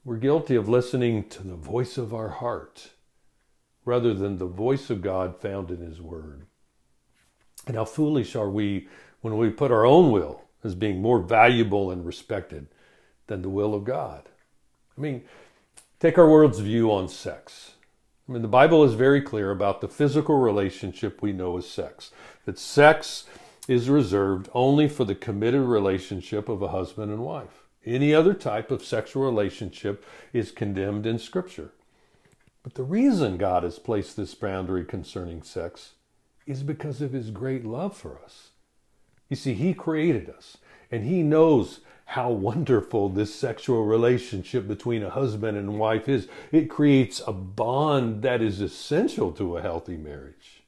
we're 0.04 0.16
guilty 0.16 0.54
of 0.54 0.68
listening 0.68 1.28
to 1.30 1.42
the 1.42 1.54
voice 1.54 1.96
of 1.96 2.12
our 2.12 2.28
heart 2.28 2.90
rather 3.86 4.12
than 4.12 4.38
the 4.38 4.46
voice 4.46 4.90
of 4.90 5.02
God 5.02 5.40
found 5.40 5.70
in 5.70 5.78
His 5.78 6.00
Word. 6.00 6.46
And 7.66 7.76
how 7.76 7.86
foolish 7.86 8.36
are 8.36 8.50
we 8.50 8.88
when 9.22 9.38
we 9.38 9.48
put 9.48 9.70
our 9.70 9.86
own 9.86 10.10
will 10.10 10.42
as 10.62 10.74
being 10.74 11.00
more 11.00 11.20
valuable 11.20 11.90
and 11.90 12.04
respected 12.04 12.66
than 13.26 13.40
the 13.40 13.48
will 13.48 13.74
of 13.74 13.84
God? 13.84 14.28
I 14.96 15.00
mean, 15.00 15.24
take 16.04 16.18
our 16.18 16.28
world's 16.28 16.58
view 16.58 16.92
on 16.92 17.08
sex. 17.08 17.76
I 18.28 18.32
mean, 18.32 18.42
the 18.42 18.48
Bible 18.48 18.84
is 18.84 18.92
very 18.92 19.22
clear 19.22 19.50
about 19.50 19.80
the 19.80 19.88
physical 19.88 20.36
relationship 20.36 21.22
we 21.22 21.32
know 21.32 21.56
as 21.56 21.66
sex, 21.66 22.10
that 22.44 22.58
sex 22.58 23.24
is 23.68 23.88
reserved 23.88 24.50
only 24.52 24.86
for 24.86 25.06
the 25.06 25.14
committed 25.14 25.62
relationship 25.62 26.50
of 26.50 26.60
a 26.60 26.68
husband 26.68 27.10
and 27.10 27.24
wife. 27.24 27.62
Any 27.86 28.12
other 28.12 28.34
type 28.34 28.70
of 28.70 28.84
sexual 28.84 29.22
relationship 29.22 30.04
is 30.34 30.50
condemned 30.50 31.06
in 31.06 31.18
Scripture. 31.18 31.72
But 32.62 32.74
the 32.74 32.82
reason 32.82 33.38
God 33.38 33.62
has 33.62 33.78
placed 33.78 34.14
this 34.14 34.34
boundary 34.34 34.84
concerning 34.84 35.42
sex 35.42 35.92
is 36.46 36.62
because 36.62 37.00
of 37.00 37.14
his 37.14 37.30
great 37.30 37.64
love 37.64 37.96
for 37.96 38.18
us. 38.22 38.50
You 39.30 39.36
see, 39.36 39.54
he 39.54 39.72
created 39.72 40.28
us, 40.28 40.58
and 40.90 41.06
he 41.06 41.22
knows 41.22 41.80
how 42.06 42.30
wonderful 42.30 43.08
this 43.08 43.34
sexual 43.34 43.84
relationship 43.84 44.68
between 44.68 45.02
a 45.02 45.10
husband 45.10 45.56
and 45.56 45.78
wife 45.78 46.08
is. 46.08 46.28
It 46.52 46.70
creates 46.70 47.20
a 47.26 47.32
bond 47.32 48.22
that 48.22 48.42
is 48.42 48.60
essential 48.60 49.32
to 49.32 49.56
a 49.56 49.62
healthy 49.62 49.96
marriage. 49.96 50.62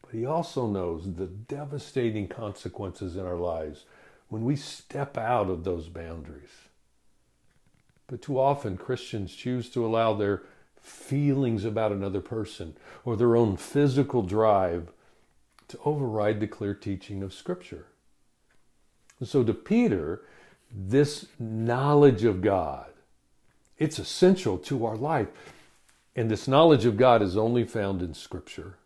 But 0.00 0.12
he 0.12 0.24
also 0.24 0.66
knows 0.66 1.14
the 1.14 1.26
devastating 1.26 2.28
consequences 2.28 3.16
in 3.16 3.26
our 3.26 3.36
lives 3.36 3.84
when 4.28 4.44
we 4.44 4.56
step 4.56 5.18
out 5.18 5.50
of 5.50 5.64
those 5.64 5.88
boundaries. 5.88 6.50
But 8.06 8.22
too 8.22 8.38
often 8.38 8.76
Christians 8.76 9.34
choose 9.34 9.68
to 9.70 9.84
allow 9.84 10.14
their 10.14 10.42
feelings 10.80 11.64
about 11.64 11.92
another 11.92 12.20
person 12.20 12.76
or 13.04 13.16
their 13.16 13.36
own 13.36 13.56
physical 13.56 14.22
drive 14.22 14.92
to 15.68 15.78
override 15.84 16.40
the 16.40 16.46
clear 16.46 16.74
teaching 16.74 17.22
of 17.22 17.32
Scripture. 17.32 17.86
And 19.20 19.28
so 19.28 19.42
to 19.44 19.54
Peter, 19.54 20.22
this 20.70 21.26
knowledge 21.38 22.24
of 22.24 22.40
God, 22.40 22.90
it's 23.78 23.98
essential 23.98 24.58
to 24.58 24.84
our 24.84 24.96
life. 24.96 25.28
And 26.16 26.30
this 26.30 26.46
knowledge 26.46 26.84
of 26.84 26.96
God 26.96 27.22
is 27.22 27.36
only 27.36 27.64
found 27.64 28.00
in 28.00 28.14
Scripture. 28.14 28.76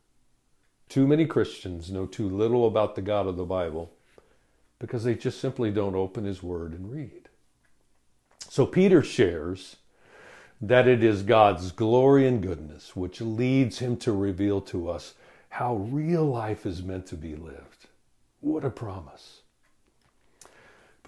Too 0.88 1.06
many 1.06 1.26
Christians 1.26 1.90
know 1.90 2.06
too 2.06 2.28
little 2.28 2.66
about 2.66 2.94
the 2.94 3.02
God 3.02 3.26
of 3.26 3.36
the 3.36 3.44
Bible 3.44 3.92
because 4.78 5.04
they 5.04 5.14
just 5.14 5.40
simply 5.40 5.70
don't 5.70 5.94
open 5.94 6.24
His 6.24 6.42
Word 6.42 6.72
and 6.72 6.90
read. 6.90 7.28
So 8.48 8.64
Peter 8.64 9.02
shares 9.02 9.76
that 10.60 10.88
it 10.88 11.04
is 11.04 11.22
God's 11.22 11.70
glory 11.70 12.26
and 12.26 12.42
goodness 12.42 12.96
which 12.96 13.20
leads 13.20 13.78
him 13.78 13.96
to 13.98 14.12
reveal 14.12 14.60
to 14.62 14.88
us 14.88 15.14
how 15.50 15.76
real 15.76 16.24
life 16.24 16.66
is 16.66 16.82
meant 16.82 17.06
to 17.06 17.14
be 17.14 17.36
lived. 17.36 17.86
What 18.40 18.64
a 18.64 18.70
promise. 18.70 19.37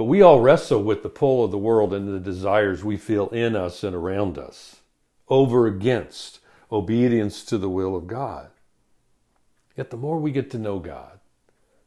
But 0.01 0.07
we 0.07 0.23
all 0.23 0.41
wrestle 0.41 0.83
with 0.83 1.03
the 1.03 1.11
pull 1.11 1.45
of 1.45 1.51
the 1.51 1.59
world 1.59 1.93
and 1.93 2.09
the 2.09 2.19
desires 2.19 2.83
we 2.83 2.97
feel 2.97 3.29
in 3.29 3.55
us 3.55 3.85
and 3.85 3.95
around 3.95 4.39
us, 4.39 4.77
over 5.29 5.67
against 5.67 6.41
obedience 6.73 7.45
to 7.45 7.59
the 7.59 7.69
will 7.69 7.95
of 7.95 8.07
God. 8.07 8.49
Yet 9.77 9.91
the 9.91 9.99
more 9.99 10.19
we 10.19 10.33
get 10.33 10.51
to 10.53 10.59
know 10.59 10.79
God, 10.79 11.21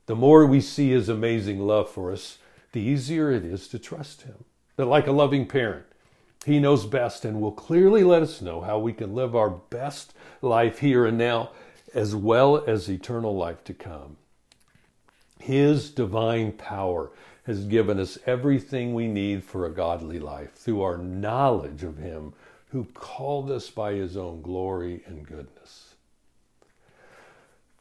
the 0.06 0.16
more 0.16 0.46
we 0.46 0.62
see 0.62 0.92
His 0.92 1.10
amazing 1.10 1.60
love 1.62 1.90
for 1.90 2.12
us, 2.12 2.38
the 2.72 2.82
easier 2.82 3.32
it 3.32 3.44
is 3.44 3.68
to 3.70 3.80
trust 3.80 4.22
Him. 4.22 4.44
That, 4.76 4.86
like 4.86 5.08
a 5.08 5.12
loving 5.12 5.48
parent, 5.48 5.88
he 6.46 6.60
knows 6.60 6.86
best 6.86 7.26
and 7.26 7.42
will 7.42 7.52
clearly 7.52 8.04
let 8.04 8.22
us 8.22 8.44
know 8.44 8.62
how 8.62 8.78
we 8.78 8.94
can 8.94 9.16
live 9.16 9.36
our 9.36 9.50
best 9.50 10.14
life 10.40 10.78
here 10.78 11.08
and 11.08 11.18
now, 11.18 11.50
as 11.96 12.16
well 12.16 12.64
as 12.68 12.88
eternal 12.88 13.36
life 13.36 13.64
to 13.64 13.74
come. 13.74 14.18
His 15.40 15.90
divine 15.90 16.52
power 16.52 17.10
has 17.46 17.66
given 17.66 18.00
us 18.00 18.18
everything 18.26 18.94
we 18.94 19.08
need 19.08 19.44
for 19.44 19.66
a 19.66 19.72
godly 19.72 20.20
life 20.20 20.54
through 20.54 20.82
our 20.82 20.98
knowledge 20.98 21.84
of 21.84 21.98
Him 21.98 22.34
who 22.72 22.86
called 22.94 23.52
us 23.52 23.70
by 23.70 23.94
His 23.94 24.18
own 24.18 24.42
glory 24.42 25.04
and 25.06 25.28
goodness. 25.28 25.96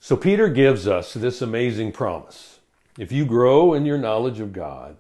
So, 0.00 0.16
Peter 0.16 0.48
gives 0.48 0.88
us 0.88 1.14
this 1.14 1.40
amazing 1.40 1.92
promise. 1.92 2.58
If 2.98 3.12
you 3.12 3.24
grow 3.24 3.72
in 3.72 3.86
your 3.86 3.98
knowledge 3.98 4.40
of 4.40 4.52
God, 4.52 4.96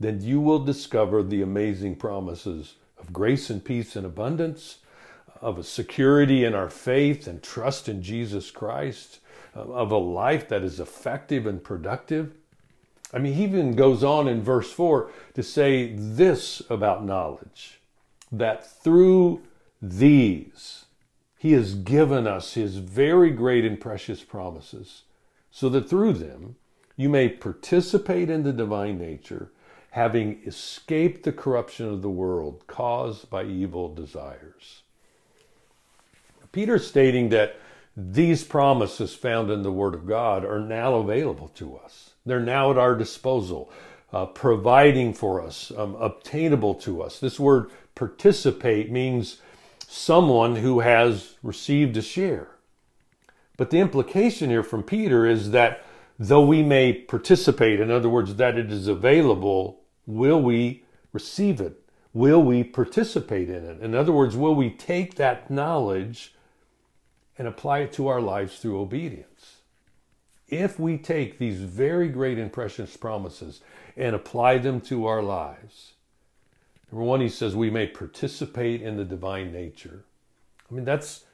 then 0.00 0.20
you 0.20 0.40
will 0.40 0.58
discover 0.58 1.22
the 1.22 1.40
amazing 1.40 1.96
promises 1.96 2.74
of 2.98 3.12
grace 3.12 3.48
and 3.48 3.64
peace 3.64 3.96
and 3.96 4.04
abundance, 4.04 4.78
of 5.40 5.58
a 5.58 5.64
security 5.64 6.44
in 6.44 6.54
our 6.54 6.68
faith 6.68 7.26
and 7.26 7.42
trust 7.42 7.88
in 7.88 8.02
Jesus 8.02 8.50
Christ, 8.50 9.20
of 9.54 9.90
a 9.90 9.96
life 9.96 10.48
that 10.48 10.62
is 10.62 10.80
effective 10.80 11.46
and 11.46 11.62
productive. 11.62 12.34
I 13.12 13.18
mean, 13.18 13.34
he 13.34 13.44
even 13.44 13.74
goes 13.74 14.04
on 14.04 14.28
in 14.28 14.42
verse 14.42 14.72
4 14.72 15.10
to 15.34 15.42
say 15.42 15.92
this 15.94 16.62
about 16.70 17.04
knowledge 17.04 17.80
that 18.30 18.64
through 18.64 19.42
these 19.82 20.84
he 21.36 21.52
has 21.52 21.74
given 21.74 22.26
us 22.26 22.54
his 22.54 22.76
very 22.76 23.30
great 23.30 23.64
and 23.64 23.80
precious 23.80 24.22
promises, 24.22 25.02
so 25.50 25.68
that 25.70 25.88
through 25.88 26.12
them 26.12 26.56
you 26.96 27.08
may 27.08 27.28
participate 27.28 28.28
in 28.28 28.42
the 28.42 28.52
divine 28.52 28.98
nature 28.98 29.50
having 29.92 30.40
escaped 30.46 31.24
the 31.24 31.32
corruption 31.32 31.86
of 31.86 32.02
the 32.02 32.10
world 32.10 32.62
caused 32.66 33.28
by 33.28 33.42
evil 33.42 33.92
desires. 33.92 34.82
Peter's 36.52 36.86
stating 36.86 37.30
that 37.30 37.56
these 37.96 38.44
promises 38.44 39.14
found 39.14 39.50
in 39.50 39.62
the 39.62 39.72
Word 39.72 39.94
of 39.94 40.06
God 40.06 40.44
are 40.44 40.60
now 40.60 40.94
available 40.94 41.48
to 41.48 41.76
us. 41.76 42.09
They're 42.26 42.40
now 42.40 42.70
at 42.70 42.78
our 42.78 42.94
disposal, 42.94 43.70
uh, 44.12 44.26
providing 44.26 45.14
for 45.14 45.40
us, 45.40 45.72
um, 45.76 45.94
obtainable 45.96 46.74
to 46.76 47.02
us. 47.02 47.18
This 47.18 47.40
word 47.40 47.70
participate 47.94 48.90
means 48.90 49.38
someone 49.86 50.56
who 50.56 50.80
has 50.80 51.36
received 51.42 51.96
a 51.96 52.02
share. 52.02 52.48
But 53.56 53.70
the 53.70 53.80
implication 53.80 54.50
here 54.50 54.62
from 54.62 54.82
Peter 54.82 55.26
is 55.26 55.50
that 55.50 55.84
though 56.18 56.44
we 56.44 56.62
may 56.62 56.92
participate, 56.92 57.80
in 57.80 57.90
other 57.90 58.08
words, 58.08 58.36
that 58.36 58.56
it 58.56 58.70
is 58.70 58.86
available, 58.86 59.80
will 60.06 60.40
we 60.40 60.84
receive 61.12 61.60
it? 61.60 61.82
Will 62.12 62.42
we 62.42 62.64
participate 62.64 63.48
in 63.48 63.64
it? 63.64 63.80
In 63.80 63.94
other 63.94 64.12
words, 64.12 64.36
will 64.36 64.54
we 64.54 64.70
take 64.70 65.14
that 65.14 65.50
knowledge 65.50 66.34
and 67.38 67.48
apply 67.48 67.80
it 67.80 67.92
to 67.94 68.08
our 68.08 68.20
lives 68.20 68.58
through 68.58 68.80
obedience? 68.80 69.59
If 70.50 70.78
we 70.78 70.98
take 70.98 71.38
these 71.38 71.60
very 71.60 72.08
great 72.08 72.38
and 72.38 72.52
precious 72.52 72.96
promises 72.96 73.60
and 73.96 74.14
apply 74.14 74.58
them 74.58 74.80
to 74.82 75.06
our 75.06 75.22
lives, 75.22 75.92
number 76.90 77.04
one, 77.04 77.20
he 77.20 77.28
says 77.28 77.54
we 77.54 77.70
may 77.70 77.86
participate 77.86 78.82
in 78.82 78.96
the 78.96 79.04
divine 79.04 79.52
nature. 79.52 80.04
I 80.70 80.74
mean, 80.74 80.84
that's 80.84 81.24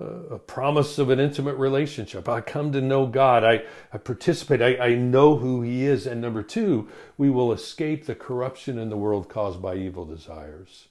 a 0.00 0.38
promise 0.38 0.98
of 0.98 1.10
an 1.10 1.20
intimate 1.20 1.56
relationship. 1.56 2.28
I 2.28 2.40
come 2.40 2.72
to 2.72 2.80
know 2.80 3.06
God. 3.06 3.44
I, 3.44 3.62
I 3.92 3.98
participate. 3.98 4.62
I, 4.62 4.76
I 4.78 4.94
know 4.94 5.36
who 5.36 5.62
He 5.62 5.84
is. 5.84 6.06
And 6.06 6.20
number 6.20 6.42
two, 6.42 6.88
we 7.18 7.28
will 7.28 7.52
escape 7.52 8.06
the 8.06 8.14
corruption 8.14 8.78
in 8.78 8.88
the 8.88 8.96
world 8.96 9.28
caused 9.28 9.60
by 9.60 9.76
evil 9.76 10.06
desires. 10.06 10.88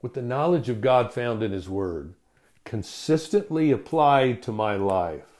With 0.00 0.14
the 0.14 0.22
knowledge 0.22 0.68
of 0.68 0.80
God 0.80 1.12
found 1.12 1.42
in 1.42 1.52
His 1.52 1.68
Word, 1.68 2.14
consistently 2.64 3.70
applied 3.70 4.42
to 4.42 4.52
my 4.52 4.76
life, 4.76 5.31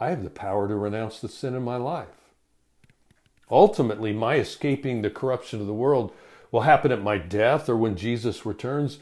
I 0.00 0.10
have 0.10 0.24
the 0.24 0.30
power 0.30 0.66
to 0.66 0.74
renounce 0.74 1.20
the 1.20 1.28
sin 1.28 1.54
in 1.54 1.62
my 1.62 1.76
life. 1.76 2.08
Ultimately, 3.50 4.12
my 4.12 4.36
escaping 4.36 5.02
the 5.02 5.10
corruption 5.10 5.60
of 5.60 5.66
the 5.66 5.74
world 5.74 6.12
will 6.50 6.62
happen 6.62 6.90
at 6.90 7.02
my 7.02 7.18
death 7.18 7.68
or 7.68 7.76
when 7.76 7.96
Jesus 7.96 8.44
returns 8.44 8.98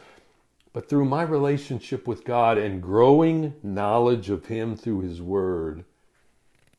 but 0.72 0.88
through 0.88 1.06
my 1.06 1.22
relationship 1.22 2.06
with 2.06 2.24
God 2.24 2.58
and 2.58 2.82
growing 2.82 3.54
knowledge 3.62 4.30
of 4.30 4.46
Him 4.46 4.76
through 4.76 5.00
His 5.00 5.20
Word, 5.20 5.84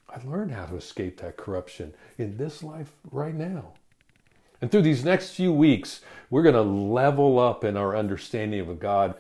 I 0.09 0.21
learned 0.23 0.51
how 0.51 0.67
to 0.67 0.75
escape 0.75 1.19
that 1.19 1.38
corruption 1.38 1.93
in 2.17 2.38
this 2.38 2.63
life 2.63 2.93
right 3.12 3.36
now. 3.36 3.73
And 4.62 4.71
through 4.71 4.84
these 4.84 5.03
next 5.03 5.32
few 5.32 5.53
weeks, 5.53 6.01
we're 6.29 6.43
going 6.43 6.55
to 6.55 6.62
level 6.62 7.39
up 7.39 7.63
in 7.63 7.75
our 7.75 7.95
understanding 7.95 8.62
of 8.62 8.79
God 8.79 9.15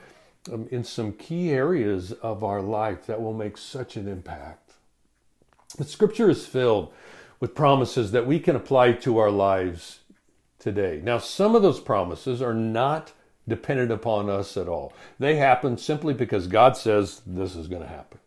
um, 0.51 0.67
in 0.71 0.83
some 0.83 1.13
key 1.13 1.51
areas 1.51 2.11
of 2.11 2.43
our 2.43 2.61
life 2.61 3.05
that 3.07 3.21
will 3.21 3.33
make 3.33 3.57
such 3.57 3.97
an 3.97 4.07
impact. 4.07 4.68
The 5.77 5.85
scripture 5.85 6.29
is 6.29 6.45
filled 6.45 6.91
with 7.39 7.55
promises 7.55 8.11
that 8.11 8.25
we 8.25 8.39
can 8.39 8.55
apply 8.55 8.93
to 8.93 9.17
our 9.17 9.31
lives 9.31 9.99
today. 10.57 10.99
Now, 11.03 11.19
some 11.19 11.55
of 11.55 11.61
those 11.61 11.79
promises 11.79 12.41
are 12.41 12.53
not 12.53 13.13
dependent 13.47 13.91
upon 13.91 14.29
us 14.29 14.57
at 14.57 14.67
all. 14.67 14.93
They 15.19 15.35
happen 15.35 15.77
simply 15.77 16.13
because 16.13 16.47
God 16.47 16.75
says 16.77 17.21
this 17.25 17.55
is 17.55 17.67
going 17.67 17.81
to 17.81 17.87
happen. 17.87 18.19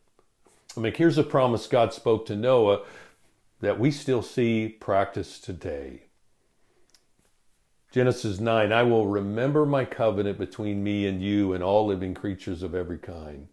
I 0.76 0.80
mean, 0.80 0.94
here's 0.94 1.18
a 1.18 1.22
promise 1.22 1.66
God 1.66 1.92
spoke 1.92 2.26
to 2.26 2.36
Noah 2.36 2.82
that 3.60 3.78
we 3.78 3.90
still 3.90 4.22
see 4.22 4.68
practiced 4.68 5.44
today. 5.44 6.04
Genesis 7.92 8.40
9 8.40 8.72
I 8.72 8.82
will 8.82 9.06
remember 9.06 9.66
my 9.66 9.84
covenant 9.84 10.38
between 10.38 10.82
me 10.82 11.06
and 11.06 11.22
you 11.22 11.52
and 11.52 11.62
all 11.62 11.86
living 11.86 12.14
creatures 12.14 12.62
of 12.62 12.74
every 12.74 12.98
kind. 12.98 13.48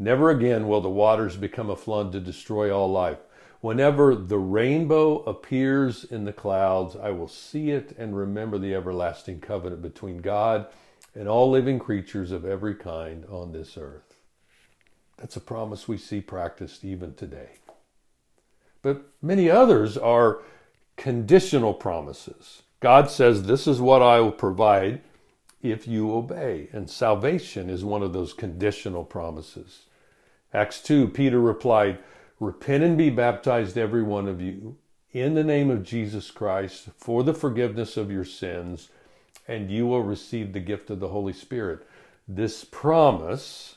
Never 0.00 0.30
again 0.30 0.66
will 0.66 0.80
the 0.80 0.88
waters 0.88 1.36
become 1.36 1.68
a 1.68 1.76
flood 1.76 2.10
to 2.12 2.20
destroy 2.20 2.74
all 2.74 2.90
life. 2.90 3.18
Whenever 3.60 4.14
the 4.14 4.38
rainbow 4.38 5.18
appears 5.24 6.04
in 6.04 6.24
the 6.24 6.32
clouds, 6.32 6.96
I 6.96 7.10
will 7.10 7.28
see 7.28 7.70
it 7.70 7.94
and 7.98 8.16
remember 8.16 8.56
the 8.56 8.74
everlasting 8.74 9.40
covenant 9.40 9.82
between 9.82 10.22
God 10.22 10.68
and 11.14 11.28
all 11.28 11.50
living 11.50 11.78
creatures 11.78 12.32
of 12.32 12.46
every 12.46 12.74
kind 12.74 13.26
on 13.26 13.52
this 13.52 13.76
earth. 13.76 14.14
That's 15.18 15.36
a 15.36 15.40
promise 15.40 15.86
we 15.86 15.98
see 15.98 16.22
practiced 16.22 16.82
even 16.82 17.12
today. 17.12 17.50
But 18.80 19.02
many 19.20 19.50
others 19.50 19.98
are 19.98 20.38
conditional 20.96 21.74
promises. 21.74 22.62
God 22.80 23.10
says, 23.10 23.42
This 23.42 23.66
is 23.66 23.82
what 23.82 24.00
I 24.00 24.20
will 24.20 24.32
provide 24.32 25.02
if 25.60 25.86
you 25.86 26.14
obey. 26.14 26.70
And 26.72 26.88
salvation 26.88 27.68
is 27.68 27.84
one 27.84 28.02
of 28.02 28.14
those 28.14 28.32
conditional 28.32 29.04
promises. 29.04 29.82
Acts 30.52 30.82
2, 30.82 31.08
Peter 31.08 31.40
replied, 31.40 31.98
Repent 32.38 32.82
and 32.82 32.96
be 32.96 33.10
baptized, 33.10 33.76
every 33.76 34.02
one 34.02 34.26
of 34.26 34.40
you, 34.40 34.76
in 35.12 35.34
the 35.34 35.44
name 35.44 35.70
of 35.70 35.82
Jesus 35.82 36.30
Christ, 36.30 36.88
for 36.96 37.22
the 37.22 37.34
forgiveness 37.34 37.96
of 37.96 38.10
your 38.10 38.24
sins 38.24 38.88
and 39.50 39.68
you 39.68 39.84
will 39.84 40.02
receive 40.02 40.52
the 40.52 40.60
gift 40.60 40.90
of 40.90 41.00
the 41.00 41.08
Holy 41.08 41.32
Spirit. 41.32 41.84
This 42.28 42.64
promise 42.64 43.74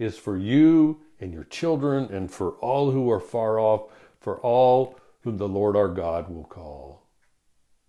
is 0.00 0.18
for 0.18 0.36
you 0.36 1.00
and 1.20 1.32
your 1.32 1.44
children 1.44 2.08
and 2.12 2.28
for 2.28 2.52
all 2.54 2.90
who 2.90 3.08
are 3.08 3.20
far 3.20 3.60
off, 3.60 3.82
for 4.18 4.38
all 4.38 4.98
whom 5.22 5.38
the 5.38 5.48
Lord 5.48 5.76
our 5.76 5.86
God 5.86 6.28
will 6.28 6.44
call. 6.44 7.06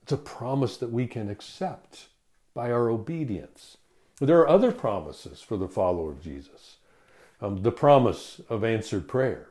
It's 0.04 0.12
a 0.12 0.18
promise 0.18 0.78
that 0.78 0.92
we 0.92 1.08
can 1.08 1.28
accept 1.28 2.08
by 2.54 2.72
our 2.72 2.88
obedience. 2.88 3.78
There 4.20 4.40
are 4.40 4.48
other 4.48 4.72
promises 4.72 5.42
for 5.42 5.58
the 5.58 5.68
follower 5.68 6.12
of 6.12 6.22
Jesus. 6.22 6.77
Um, 7.40 7.62
the 7.62 7.72
promise 7.72 8.42
of 8.50 8.64
answered 8.64 9.08
prayer. 9.08 9.50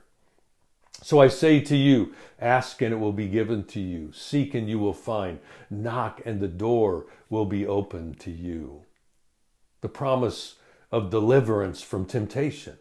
So 1.02 1.20
I 1.20 1.28
say 1.28 1.60
to 1.60 1.76
you, 1.76 2.14
ask 2.40 2.80
and 2.82 2.92
it 2.92 2.98
will 2.98 3.12
be 3.12 3.28
given 3.28 3.64
to 3.64 3.80
you. 3.80 4.12
Seek 4.12 4.54
and 4.54 4.68
you 4.68 4.78
will 4.78 4.94
find. 4.94 5.38
Knock 5.70 6.20
and 6.24 6.40
the 6.40 6.48
door 6.48 7.06
will 7.28 7.44
be 7.44 7.66
opened 7.66 8.18
to 8.20 8.30
you. 8.30 8.82
The 9.82 9.88
promise 9.88 10.56
of 10.90 11.10
deliverance 11.10 11.82
from 11.82 12.06
temptation. 12.06 12.78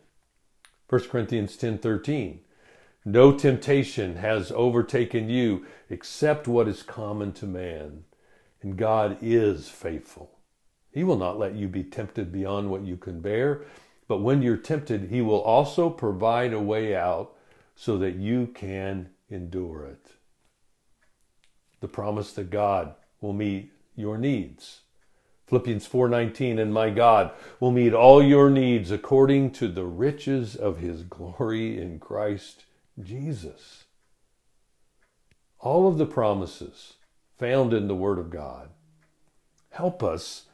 1 0.88 1.10
Corinthians 1.10 1.58
10:13. 1.58 2.40
No 3.04 3.32
temptation 3.38 4.16
has 4.16 4.52
overtaken 4.52 5.30
you 5.30 5.66
except 5.90 6.48
what 6.48 6.68
is 6.68 6.82
common 6.82 7.34
to 7.34 7.46
man, 7.46 8.06
and 8.62 8.78
God 8.78 9.18
is 9.22 9.70
faithful. 9.70 10.40
He 10.92 11.04
will 11.04 11.18
not 11.18 11.38
let 11.38 11.54
you 11.54 11.68
be 11.68 11.84
tempted 11.84 12.32
beyond 12.32 12.72
what 12.72 12.82
you 12.82 12.98
can 12.98 13.20
bear, 13.20 13.62
but 14.08 14.22
when 14.22 14.42
you're 14.42 14.58
tempted, 14.58 15.10
he 15.10 15.22
will 15.22 15.42
also 15.42 15.90
provide 15.90 16.54
a 16.54 16.60
way 16.60 16.96
out 16.96 17.34
so 17.76 17.98
that 17.98 18.16
you 18.16 18.48
can 18.48 19.10
endure 19.30 19.86
it. 19.86 20.12
The 21.80 21.88
promise 21.88 22.34
that 22.34 22.50
God 22.50 22.96
will 23.22 23.34
meet 23.34 23.72
your 23.96 24.18
needs. 24.18 24.82
Philippians 25.48 25.88
4:19 25.88 26.58
and 26.60 26.74
my 26.74 26.90
God 26.90 27.32
will 27.60 27.72
meet 27.72 27.94
all 27.94 28.24
your 28.24 28.50
needs 28.50 28.90
according 28.90 29.52
to 29.52 29.68
the 29.68 29.86
riches 29.86 30.56
of 30.56 30.80
his 30.80 31.04
glory 31.04 31.80
in 31.80 32.00
Christ 32.00 32.66
Jesus. 33.00 33.86
All 35.60 35.88
of 35.88 35.98
the 35.98 36.06
promises 36.06 36.94
found 37.38 37.74
in 37.74 37.88
the 37.88 37.96
word 37.96 38.18
of 38.18 38.30
God 38.30 38.70
help 39.72 40.02
us 40.02 40.48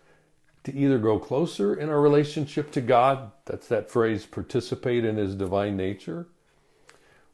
to 0.63 0.75
either 0.75 0.99
grow 0.99 1.17
closer 1.19 1.73
in 1.73 1.89
our 1.89 2.01
relationship 2.01 2.71
to 2.71 2.81
God, 2.81 3.31
that's 3.45 3.67
that 3.67 3.89
phrase 3.89 4.25
participate 4.25 5.03
in 5.03 5.17
his 5.17 5.35
divine 5.35 5.75
nature, 5.75 6.27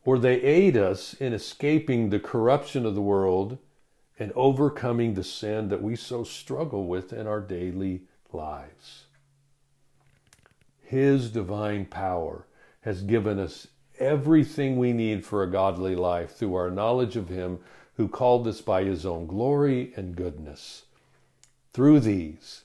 or 0.05 0.17
they 0.17 0.41
aid 0.41 0.77
us 0.77 1.13
in 1.15 1.33
escaping 1.33 2.09
the 2.09 2.19
corruption 2.19 2.85
of 2.85 2.95
the 2.95 3.01
world 3.01 3.57
and 4.17 4.31
overcoming 4.33 5.13
the 5.13 5.23
sin 5.23 5.69
that 5.69 5.83
we 5.83 5.95
so 5.95 6.23
struggle 6.23 6.85
with 6.85 7.11
in 7.13 7.27
our 7.27 7.41
daily 7.41 8.01
lives. 8.31 9.03
His 10.81 11.29
divine 11.29 11.85
power 11.85 12.45
has 12.81 13.01
given 13.01 13.39
us 13.39 13.67
everything 13.99 14.77
we 14.77 14.93
need 14.93 15.25
for 15.25 15.43
a 15.43 15.51
godly 15.51 15.95
life 15.95 16.31
through 16.31 16.55
our 16.55 16.71
knowledge 16.71 17.15
of 17.15 17.29
Him 17.29 17.59
who 17.95 18.07
called 18.07 18.47
us 18.47 18.61
by 18.61 18.83
His 18.83 19.05
own 19.05 19.27
glory 19.27 19.91
and 19.95 20.15
goodness. 20.15 20.83
Through 21.73 21.99
these, 21.99 22.63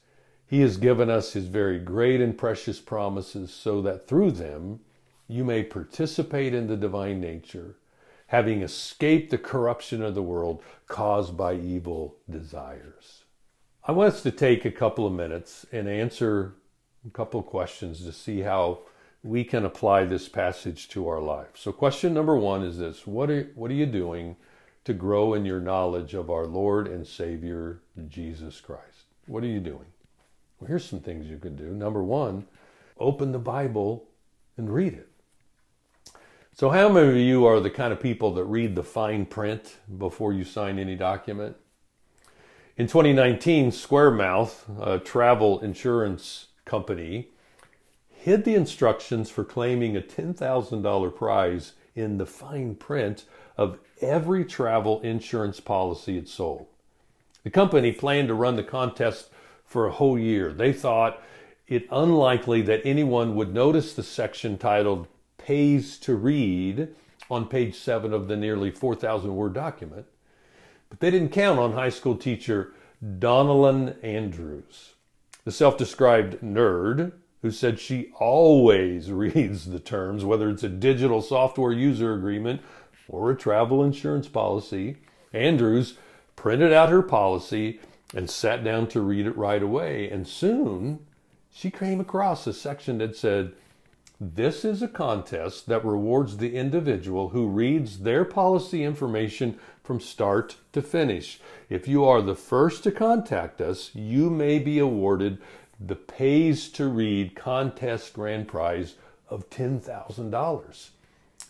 He 0.53 0.61
has 0.61 0.77
given 0.77 1.09
us 1.09 1.33
His 1.33 1.47
very 1.47 1.79
great 1.79 2.21
and 2.21 2.37
precious 2.37 2.79
promises 2.79 3.51
so 3.51 3.81
that 3.81 4.07
through 4.07 4.33
them, 4.33 4.81
you 5.27 5.45
may 5.45 5.63
participate 5.63 6.53
in 6.53 6.67
the 6.67 6.77
divine 6.77 7.23
nature, 7.23 7.77
having 8.27 8.61
escaped 8.61 9.31
the 9.31 9.39
corruption 9.39 10.03
of 10.03 10.15
the 10.15 10.23
world 10.23 10.63
caused 10.89 11.39
by 11.39 11.55
evil 11.55 12.17
desires. 12.29 13.25
I 13.85 13.93
want 13.93 14.13
us 14.13 14.23
to 14.25 14.31
take 14.31 14.67
a 14.67 14.71
couple 14.71 15.07
of 15.07 15.15
minutes 15.15 15.65
and 15.73 15.89
answer 15.89 16.53
a 17.07 17.11
couple 17.11 17.41
of 17.41 17.47
questions 17.47 18.05
to 18.05 18.13
see 18.13 18.41
how 18.41 18.81
we 19.23 19.45
can 19.45 19.65
apply 19.65 20.05
this 20.05 20.29
passage 20.29 20.87
to 20.91 21.09
our 21.09 21.21
life. 21.23 21.53
So, 21.55 21.73
question 21.73 22.13
number 22.13 22.37
one 22.37 22.63
is 22.63 22.77
this 22.77 23.07
What 23.07 23.31
are, 23.31 23.45
what 23.55 23.71
are 23.71 23.75
you 23.75 23.87
doing 23.87 24.37
to 24.85 24.93
grow 24.93 25.33
in 25.33 25.47
your 25.47 25.61
knowledge 25.61 26.13
of 26.13 26.29
our 26.29 26.45
Lord 26.45 26.89
and 26.89 27.07
Savior, 27.07 27.81
Jesus 28.07 28.61
Christ? 28.61 29.07
What 29.27 29.45
are 29.45 29.47
you 29.47 29.61
doing? 29.61 29.92
Well, 30.63 30.69
here's 30.69 30.85
some 30.85 31.01
things 31.01 31.27
you 31.27 31.39
can 31.39 31.57
do. 31.57 31.73
Number 31.73 32.05
one, 32.05 32.47
open 32.97 33.33
the 33.33 33.41
Bible 33.41 34.05
and 34.57 34.73
read 34.73 34.93
it. 34.93 35.09
So, 36.53 36.71
how 36.71 36.89
many 36.89 37.09
of 37.09 37.17
you 37.17 37.47
are 37.47 37.59
the 37.59 37.69
kind 37.69 37.93
of 37.93 37.99
people 37.99 38.33
that 38.35 38.45
read 38.45 38.77
the 38.77 38.85
fine 38.85 39.27
print 39.27 39.79
before 39.99 40.33
you 40.33 40.45
sign 40.45 40.79
any 40.79 40.95
document? 40.95 41.57
In 42.77 42.87
2019, 42.87 43.73
Squaremouth, 43.73 44.81
a 44.81 45.01
travel 45.01 45.59
insurance 45.59 46.47
company, 46.65 47.31
hid 48.09 48.45
the 48.45 48.55
instructions 48.55 49.31
for 49.31 49.43
claiming 49.43 49.97
a 49.97 50.01
$10,000 50.01 51.17
prize 51.17 51.73
in 51.97 52.19
the 52.19 52.27
fine 52.27 52.77
print 52.77 53.25
of 53.57 53.81
every 54.01 54.45
travel 54.45 55.01
insurance 55.01 55.59
policy 55.59 56.17
it 56.17 56.29
sold. 56.29 56.69
The 57.43 57.51
company 57.51 57.91
planned 57.91 58.29
to 58.29 58.35
run 58.35 58.55
the 58.55 58.63
contest 58.63 59.32
for 59.73 59.87
a 59.87 59.93
whole 59.93 60.19
year. 60.19 60.53
They 60.53 60.73
thought 60.73 61.21
it 61.67 61.89
unlikely 61.91 62.61
that 62.63 62.83
anyone 62.85 63.35
would 63.35 63.55
notice 63.55 63.95
the 63.95 64.03
section 64.03 64.59
titled 64.59 65.09
Pays 65.39 65.99
to 66.01 66.15
Read 66.15 66.89
on 67.31 67.49
page 67.49 67.75
7 67.75 68.13
of 68.13 68.29
the 68.29 68.37
nearly 68.37 68.71
4,000 68.71 69.35
word 69.35 69.55
document. 69.55 70.07
But 70.91 71.01
they 71.01 71.11
didn't 71.11 71.31
count 71.31 71.59
on 71.59 71.73
high 71.73 71.89
school 71.89 72.17
teacher 72.17 72.75
Donelan 73.03 73.97
Andrews, 74.05 74.93
the 75.45 75.51
self 75.51 75.77
described 75.79 76.41
nerd 76.43 77.13
who 77.41 77.51
said 77.51 77.81
she 77.81 78.13
always 78.21 79.11
reads 79.11 79.65
the 79.65 79.81
terms, 79.81 80.25
whether 80.25 80.51
it's 80.51 80.63
a 80.63 80.69
digital 80.69 81.23
software 81.23 81.73
user 81.73 82.15
agreement 82.15 82.61
or 83.09 83.31
a 83.31 83.37
travel 83.37 83.83
insurance 83.83 84.29
policy. 84.29 84.99
Andrews 85.33 85.95
printed 86.37 86.73
out 86.73 86.91
her 86.91 87.03
policy 87.03 87.81
and 88.15 88.29
sat 88.29 88.63
down 88.63 88.87
to 88.89 89.01
read 89.01 89.27
it 89.27 89.37
right 89.37 89.63
away. 89.63 90.11
And 90.11 90.27
soon 90.27 91.07
she 91.51 91.71
came 91.71 92.01
across 92.01 92.47
a 92.47 92.53
section 92.53 92.99
that 92.99 93.17
said, 93.17 93.53
This 94.21 94.65
is 94.65 94.83
a 94.83 94.89
contest 94.89 95.67
that 95.69 95.85
rewards 95.85 96.37
the 96.37 96.57
individual 96.57 97.31
who 97.31 97.49
reads 97.49 98.01
their 98.01 98.25
policy 98.25 98.85
information 98.85 99.59
from 99.83 100.01
start 100.01 100.57
to 100.73 100.83
finish. 100.83 101.41
If 101.69 101.89
you 101.89 102.05
are 102.05 102.23
the 102.23 102.35
first 102.35 102.85
to 102.85 102.93
contact 102.93 103.61
us, 103.61 103.95
you 103.95 104.31
may 104.31 104.59
be 104.59 104.79
awarded 104.79 105.39
the 105.81 105.97
Pays 105.97 106.69
to 106.71 106.87
Read 106.87 107.35
contest 107.35 108.13
grand 108.13 108.47
prize 108.47 108.95
of 109.29 109.51
$10,000. 109.51 110.91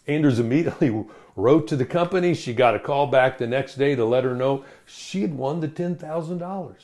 Andrews 0.07 0.39
immediately 0.39 1.05
wrote 1.37 1.67
to 1.69 1.77
the 1.77 1.87
company. 1.87 2.35
She 2.35 2.55
got 2.55 2.75
a 2.75 2.79
call 2.79 3.07
back 3.07 3.39
the 3.39 3.47
next 3.47 3.77
day 3.77 3.95
to 3.95 4.05
let 4.05 4.25
her 4.25 4.35
know 4.35 4.65
she 4.87 5.23
had 5.23 5.35
won 5.35 5.61
the 5.61 5.69
$10,000. 5.69 6.77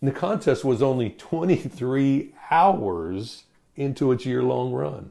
And 0.00 0.08
the 0.08 0.12
contest 0.12 0.64
was 0.64 0.82
only 0.82 1.10
23 1.10 2.34
hours 2.50 3.44
into 3.76 4.12
its 4.12 4.26
year 4.26 4.42
long 4.42 4.72
run. 4.72 5.10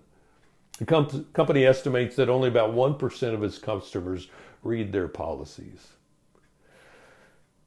The 0.77 0.85
com- 0.85 1.27
company 1.33 1.65
estimates 1.65 2.15
that 2.15 2.29
only 2.29 2.47
about 2.47 2.73
1% 2.73 3.33
of 3.33 3.43
its 3.43 3.57
customers 3.57 4.27
read 4.63 4.91
their 4.91 5.07
policies. 5.07 5.87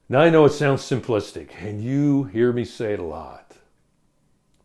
Now, 0.07 0.21
I 0.21 0.29
know 0.29 0.45
it 0.45 0.51
sounds 0.51 0.81
simplistic, 0.81 1.51
and 1.61 1.81
you 1.81 2.25
hear 2.25 2.51
me 2.51 2.65
say 2.65 2.93
it 2.93 2.99
a 2.99 3.03
lot. 3.03 3.55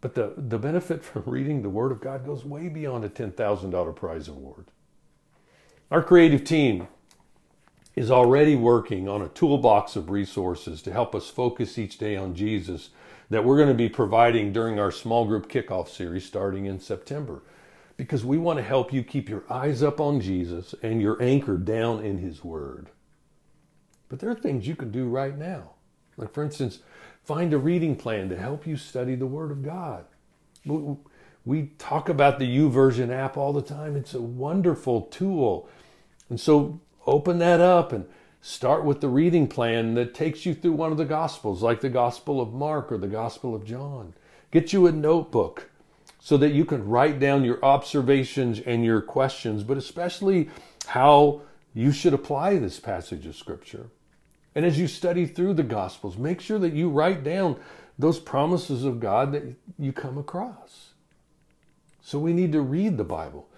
But 0.01 0.15
the, 0.15 0.35
the 0.37 0.59
benefit 0.59 1.05
from 1.05 1.23
reading 1.27 1.63
the 1.63 1.71
Word 1.71 1.93
of 1.93 2.01
God 2.01 2.25
goes 2.25 2.45
way 2.45 2.69
beyond 2.69 3.05
a 3.05 3.09
$10,000 3.09 3.97
prize 3.97 4.29
award. 4.29 4.67
Our 5.89 6.03
creative 6.03 6.43
team 6.43 6.89
is 7.95 8.11
already 8.11 8.57
working 8.57 9.09
on 9.09 9.23
a 9.23 9.29
toolbox 9.29 9.95
of 9.95 10.11
resources 10.11 10.83
to 10.83 10.93
help 10.93 11.15
us 11.15 11.31
focus 11.31 11.79
each 11.79 11.97
day 11.97 12.17
on 12.17 12.35
Jesus 12.35 12.91
that 13.31 13.45
we're 13.45 13.57
going 13.57 13.69
to 13.69 13.75
be 13.75 13.89
providing 13.89 14.53
during 14.53 14.81
our 14.81 14.91
small 14.91 15.27
group 15.27 15.49
kickoff 15.49 15.89
series 15.89 16.25
starting 16.25 16.67
in 16.67 16.81
September. 16.81 17.41
Because 17.97 18.25
we 18.25 18.37
want 18.37 18.59
to 18.59 18.65
help 18.65 18.93
you 18.93 19.05
keep 19.05 19.29
your 19.29 19.45
eyes 19.49 19.83
up 19.83 20.01
on 20.01 20.21
Jesus 20.21 20.75
and 20.83 21.01
your 21.01 21.23
anchor 21.23 21.57
down 21.57 22.05
in 22.05 22.19
His 22.19 22.43
Word. 22.43 22.89
But 24.09 24.19
there 24.19 24.31
are 24.31 24.35
things 24.35 24.67
you 24.67 24.75
can 24.75 24.91
do 24.91 25.09
right 25.09 25.39
now. 25.39 25.71
Like, 26.17 26.33
for 26.33 26.43
instance, 26.43 26.81
find 27.23 27.53
a 27.53 27.59
reading 27.59 27.95
plan 27.95 28.29
to 28.29 28.37
help 28.37 28.67
you 28.67 28.77
study 28.77 29.15
the 29.15 29.27
Word 29.27 29.53
of 29.53 29.63
God. 29.63 30.05
We 31.47 31.71
talk 31.79 32.09
about 32.09 32.41
the 32.41 32.59
YouVersion 32.59 33.11
app 33.11 33.37
all 33.37 33.53
the 33.53 33.63
time. 33.63 33.95
It's 33.95 34.15
a 34.15 34.21
wonderful 34.21 35.03
tool. 35.03 35.69
And 36.29 36.41
so 36.41 36.81
open 37.07 37.39
that 37.39 37.61
up 37.61 37.93
and 37.93 38.05
start 38.41 38.85
with 38.85 39.01
the 39.01 39.09
reading 39.09 39.47
plan 39.47 39.95
that 39.95 40.13
takes 40.13 40.45
you 40.45 40.55
through 40.55 40.73
one 40.73 40.91
of 40.91 40.99
the 40.99 41.05
Gospels, 41.05 41.63
like 41.63 41.81
the 41.81 41.89
Gospel 41.89 42.41
of 42.41 42.53
Mark 42.53 42.91
or 42.91 42.99
the 42.99 43.07
Gospel 43.07 43.55
of 43.55 43.65
John. 43.65 44.13
Get 44.51 44.73
you 44.73 44.89
a 44.89 44.93
notebook 44.93 45.71
so 46.19 46.37
that 46.37 46.53
you 46.53 46.65
can 46.65 46.89
write 46.89 47.21
down 47.21 47.45
your 47.45 47.65
observations 47.65 48.59
and 48.59 48.85
your 48.85 49.01
questions, 49.01 49.63
but 49.63 49.77
especially 49.77 50.51
how 50.87 51.43
you 51.75 51.93
should 51.93 52.13
apply 52.13 52.59
this 52.59 52.81
passage 52.81 53.25
of 53.25 53.37
Scripture. 53.37 53.87
And 54.57 54.65
as 54.65 54.81
you 54.81 54.89
study 54.89 55.27
through 55.27 55.55
the 55.55 55.63
Gospels, 55.63 56.17
make 56.17 56.41
sure 56.41 56.59
that 56.59 56.73
you 56.73 56.89
write 56.89 57.23
down 57.23 57.57
those 57.97 58.19
promises 58.19 58.83
of 58.83 58.99
God 58.99 59.31
that 59.31 59.45
you 59.79 59.93
come 59.93 60.19
across. 60.19 60.86
So 62.07 62.21
we 62.21 62.33
need 62.33 62.53
to 62.53 62.61
read 62.61 62.99
the 62.99 63.05
Bible. 63.05 63.49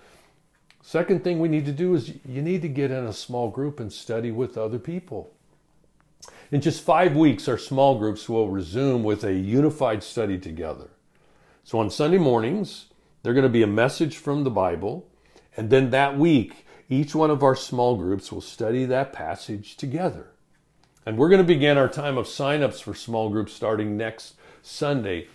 Second 0.80 1.22
thing 1.22 1.38
we 1.38 1.50
need 1.50 1.66
to 1.66 1.72
do 1.72 1.94
is 1.94 2.14
you 2.26 2.40
need 2.40 2.62
to 2.62 2.68
get 2.68 2.90
in 2.90 3.04
a 3.04 3.12
small 3.12 3.50
group 3.50 3.78
and 3.78 3.92
study 3.92 4.30
with 4.30 4.56
other 4.56 4.78
people. 4.78 5.30
In 6.50 6.62
just 6.62 6.80
five 6.80 7.14
weeks, 7.14 7.46
our 7.46 7.58
small 7.58 7.98
groups 7.98 8.26
will 8.26 8.48
resume 8.48 9.04
with 9.04 9.22
a 9.22 9.34
unified 9.34 10.02
study 10.02 10.38
together. 10.38 10.88
So 11.62 11.78
on 11.78 11.90
Sunday 11.90 12.16
mornings, 12.16 12.87
they're 13.22 13.34
going 13.34 13.42
to 13.42 13.50
be 13.50 13.62
a 13.62 13.66
message 13.66 14.16
from 14.16 14.44
the 14.44 14.50
Bible. 14.50 15.06
And 15.54 15.68
then 15.68 15.90
that 15.90 16.16
week, 16.16 16.64
each 16.88 17.14
one 17.14 17.30
of 17.30 17.42
our 17.42 17.54
small 17.54 17.96
groups 17.96 18.32
will 18.32 18.40
study 18.40 18.87
that 18.87 19.12
passage 19.12 19.76
together. 19.76 20.28
And 21.04 21.18
we're 21.18 21.28
going 21.28 21.42
to 21.42 21.54
begin 21.54 21.76
our 21.76 21.87
time 21.87 22.16
of 22.16 22.24
signups 22.24 22.82
for 22.82 22.94
small 22.94 23.28
groups 23.28 23.52
starting 23.52 23.98
next 23.98 24.37
Sunday. 24.62 25.28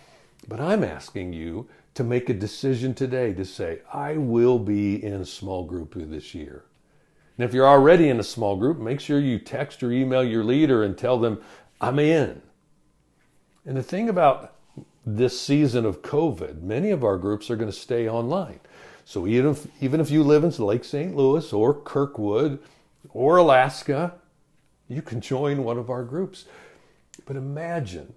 But 0.48 0.60
I'm 0.60 0.82
asking 0.82 1.32
you 1.32 1.68
to 1.94 2.04
make 2.04 2.28
a 2.28 2.34
decision 2.34 2.94
today 2.94 3.32
to 3.34 3.44
say, 3.44 3.80
I 3.92 4.16
will 4.16 4.58
be 4.58 5.02
in 5.02 5.14
a 5.14 5.26
small 5.26 5.64
group 5.64 5.94
this 5.96 6.34
year. 6.34 6.64
And 7.36 7.44
if 7.44 7.54
you're 7.54 7.66
already 7.66 8.08
in 8.08 8.20
a 8.20 8.24
small 8.24 8.56
group, 8.56 8.78
make 8.78 9.00
sure 9.00 9.18
you 9.18 9.38
text 9.38 9.82
or 9.82 9.92
email 9.92 10.22
your 10.22 10.44
leader 10.44 10.82
and 10.82 10.96
tell 10.96 11.18
them, 11.18 11.40
I'm 11.80 11.98
in. 11.98 12.42
And 13.64 13.76
the 13.76 13.82
thing 13.82 14.08
about 14.08 14.54
this 15.06 15.40
season 15.40 15.84
of 15.84 16.02
COVID, 16.02 16.62
many 16.62 16.90
of 16.90 17.04
our 17.04 17.16
groups 17.16 17.50
are 17.50 17.56
going 17.56 17.70
to 17.70 17.76
stay 17.76 18.08
online. 18.08 18.60
So 19.04 19.26
even 19.26 19.52
if, 19.52 19.66
even 19.82 20.00
if 20.00 20.10
you 20.10 20.22
live 20.22 20.44
in 20.44 20.50
Lake 20.64 20.84
St. 20.84 21.14
Louis 21.14 21.52
or 21.52 21.74
Kirkwood 21.74 22.58
or 23.10 23.36
Alaska, 23.36 24.14
you 24.88 25.02
can 25.02 25.20
join 25.20 25.64
one 25.64 25.78
of 25.78 25.90
our 25.90 26.04
groups. 26.04 26.46
But 27.26 27.36
imagine 27.36 28.14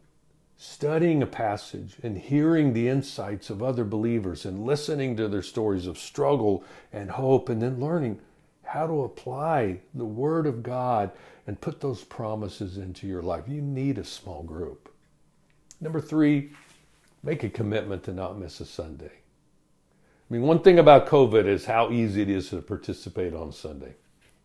studying 0.58 1.22
a 1.22 1.28
passage 1.28 1.98
and 2.02 2.18
hearing 2.18 2.74
the 2.74 2.90
insights 2.90 3.50
of 3.50 3.62
other 3.62 3.84
believers 3.84 4.44
and 4.44 4.66
listening 4.66 5.16
to 5.16 5.28
their 5.28 5.44
stories 5.44 5.86
of 5.86 5.98
struggle 5.98 6.64
and 6.92 7.12
hope, 7.12 7.48
and 7.48 7.62
then 7.62 7.80
learning 7.80 8.20
how 8.64 8.88
to 8.88 9.04
apply 9.04 9.80
the 9.94 10.06
Word 10.06 10.48
of 10.48 10.64
God 10.64 11.12
and 11.46 11.62
put 11.62 11.80
those 11.80 12.04
promises 12.04 12.78
into 12.78 13.08
your 13.08 13.22
life. 13.22 13.44
You 13.48 13.62
need 13.62 13.98
a 13.98 14.04
small 14.04 14.44
group. 14.44 14.92
Number 15.80 16.02
three, 16.02 16.50
make 17.24 17.44
a 17.44 17.50
commitment 17.50 18.04
to 18.04 18.12
not 18.12 18.38
miss 18.38 18.60
a 18.60 18.66
Sunday. 18.66 19.06
I 19.06 20.34
mean, 20.34 20.42
one 20.42 20.60
thing 20.60 20.80
about 20.80 21.08
COVID 21.08 21.46
is 21.46 21.66
how 21.66 21.92
easy 21.92 22.24
it 22.24 22.30
is 22.30 22.50
to 22.50 22.62
participate 22.62 23.34
on 23.34 23.52
Sunday. 23.52 23.94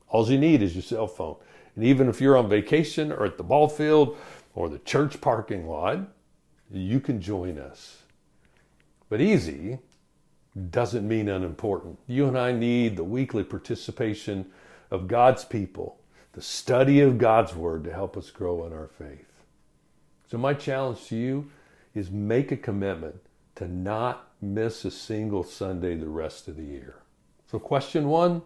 All 0.08 0.30
you 0.30 0.38
need 0.38 0.62
is 0.62 0.74
your 0.74 0.82
cell 0.82 1.06
phone. 1.08 1.36
And 1.74 1.84
even 1.84 2.08
if 2.08 2.20
you're 2.20 2.36
on 2.36 2.48
vacation 2.48 3.10
or 3.10 3.24
at 3.24 3.38
the 3.38 3.42
ball 3.42 3.68
field 3.68 4.18
or 4.54 4.68
the 4.68 4.78
church 4.78 5.20
parking 5.20 5.66
lot, 5.66 6.00
you 6.70 7.00
can 7.00 7.20
join 7.20 7.58
us. 7.58 8.02
But 9.08 9.20
easy 9.20 9.78
doesn't 10.70 11.06
mean 11.06 11.28
unimportant. 11.28 11.98
You 12.06 12.26
and 12.26 12.38
I 12.38 12.52
need 12.52 12.96
the 12.96 13.04
weekly 13.04 13.44
participation 13.44 14.50
of 14.90 15.08
God's 15.08 15.44
people, 15.44 15.98
the 16.32 16.42
study 16.42 17.00
of 17.00 17.18
God's 17.18 17.54
Word 17.54 17.84
to 17.84 17.92
help 17.92 18.16
us 18.16 18.30
grow 18.30 18.66
in 18.66 18.72
our 18.72 18.88
faith. 18.88 19.26
So, 20.30 20.38
my 20.38 20.54
challenge 20.54 21.06
to 21.08 21.16
you 21.16 21.50
is 21.94 22.10
make 22.10 22.52
a 22.52 22.56
commitment 22.56 23.16
to 23.56 23.68
not 23.68 24.30
miss 24.40 24.84
a 24.84 24.90
single 24.90 25.44
Sunday 25.44 25.94
the 25.94 26.08
rest 26.08 26.48
of 26.48 26.56
the 26.56 26.64
year. 26.64 26.96
So, 27.50 27.58
question 27.58 28.08
one 28.08 28.42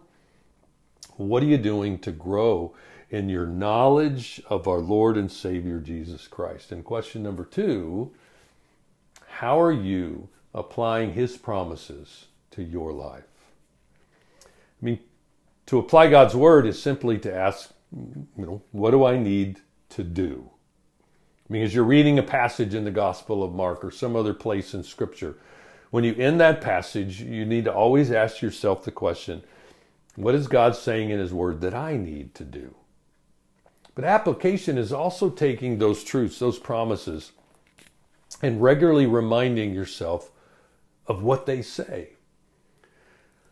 what 1.17 1.41
are 1.41 1.47
you 1.47 1.57
doing 1.57 1.97
to 1.99 2.11
grow 2.11 2.75
in 3.09 3.29
your 3.29 3.45
knowledge 3.45 4.41
of 4.49 4.67
our 4.67 4.79
Lord 4.79 5.17
and 5.17 5.31
Savior 5.31 5.79
Jesus 5.79 6.27
Christ. 6.27 6.71
And 6.71 6.83
question 6.83 7.23
number 7.23 7.45
two 7.45 8.11
how 9.27 9.59
are 9.59 9.71
you 9.71 10.29
applying 10.53 11.13
His 11.13 11.37
promises 11.37 12.25
to 12.51 12.63
your 12.63 12.91
life? 12.91 13.23
I 14.43 14.85
mean, 14.85 14.99
to 15.67 15.77
apply 15.77 16.09
God's 16.09 16.35
Word 16.35 16.65
is 16.65 16.81
simply 16.81 17.19
to 17.19 17.33
ask, 17.33 17.71
you 17.91 18.27
know, 18.35 18.61
what 18.71 18.91
do 18.91 19.05
I 19.05 19.17
need 19.17 19.61
to 19.89 20.03
do? 20.03 20.49
I 21.47 21.53
mean, 21.53 21.63
as 21.63 21.75
you're 21.75 21.83
reading 21.83 22.17
a 22.17 22.23
passage 22.23 22.73
in 22.73 22.83
the 22.83 22.91
Gospel 22.91 23.43
of 23.43 23.53
Mark 23.53 23.83
or 23.83 23.91
some 23.91 24.15
other 24.15 24.33
place 24.33 24.73
in 24.73 24.83
Scripture, 24.83 25.37
when 25.91 26.03
you 26.03 26.15
end 26.15 26.39
that 26.41 26.59
passage, 26.59 27.21
you 27.21 27.45
need 27.45 27.65
to 27.65 27.73
always 27.73 28.11
ask 28.11 28.41
yourself 28.41 28.83
the 28.83 28.91
question, 28.91 29.43
what 30.15 30.35
is 30.35 30.47
God 30.47 30.75
saying 30.75 31.11
in 31.11 31.19
His 31.19 31.33
Word 31.33 31.61
that 31.61 31.75
I 31.75 31.95
need 31.95 32.33
to 32.35 32.43
do? 32.43 32.75
But 33.97 34.05
application 34.05 34.77
is 34.77 34.93
also 34.93 35.31
taking 35.31 35.79
those 35.79 36.03
truths, 36.03 36.37
those 36.37 36.59
promises, 36.59 37.31
and 38.43 38.61
regularly 38.61 39.07
reminding 39.07 39.73
yourself 39.73 40.29
of 41.07 41.23
what 41.23 41.47
they 41.47 41.63
say. 41.63 42.09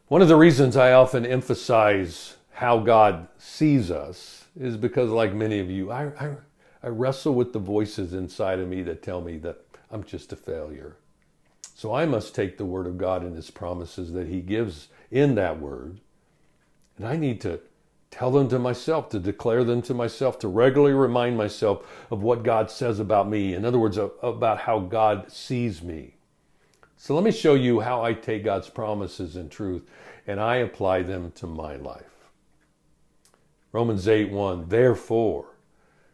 One 0.07 0.21
of 0.21 0.27
the 0.27 0.35
reasons 0.35 0.77
I 0.77 0.93
often 0.93 1.25
emphasize 1.25 2.35
how 2.51 2.77
God 2.77 3.27
sees 3.39 3.89
us 3.89 4.45
is 4.55 4.77
because, 4.77 5.09
like 5.09 5.33
many 5.33 5.57
of 5.57 5.71
you, 5.71 5.91
I, 5.91 6.11
I, 6.23 6.35
I 6.83 6.89
wrestle 6.89 7.33
with 7.33 7.51
the 7.51 7.57
voices 7.57 8.13
inside 8.13 8.59
of 8.59 8.67
me 8.67 8.83
that 8.83 9.01
tell 9.01 9.21
me 9.21 9.39
that 9.39 9.65
I'm 9.89 10.03
just 10.03 10.31
a 10.31 10.35
failure. 10.35 10.97
So 11.73 11.91
I 11.91 12.05
must 12.05 12.35
take 12.35 12.59
the 12.59 12.65
Word 12.65 12.85
of 12.85 12.99
God 12.99 13.23
and 13.23 13.35
His 13.35 13.49
promises 13.49 14.11
that 14.11 14.27
He 14.27 14.41
gives 14.41 14.89
in 15.09 15.33
that 15.33 15.59
Word, 15.59 16.01
and 16.99 17.07
I 17.07 17.17
need 17.17 17.41
to 17.41 17.61
tell 18.11 18.31
them 18.31 18.47
to 18.49 18.59
myself, 18.59 19.09
to 19.09 19.19
declare 19.19 19.63
them 19.63 19.81
to 19.83 19.93
myself, 19.93 20.39
to 20.39 20.47
regularly 20.47 20.93
remind 20.93 21.37
myself 21.37 21.85
of 22.11 22.23
what 22.23 22.43
God 22.43 22.71
says 22.71 22.99
about 22.99 23.29
me. 23.29 23.53
In 23.53 23.65
other 23.65 23.79
words, 23.79 23.97
about 23.97 24.59
how 24.59 24.79
God 24.79 25.31
sees 25.31 25.81
me. 25.81 26.15
So 26.97 27.13
let 27.13 27.23
me 27.23 27.31
show 27.31 27.55
you 27.55 27.81
how 27.81 28.03
I 28.03 28.13
take 28.13 28.43
God's 28.43 28.69
promises 28.69 29.35
in 29.35 29.49
truth 29.49 29.83
and 30.27 30.39
I 30.39 30.57
apply 30.57 31.03
them 31.03 31.31
to 31.35 31.47
my 31.47 31.75
life. 31.75 32.29
Romans 33.71 34.07
8 34.07 34.31
1 34.31 34.69
Therefore, 34.69 35.47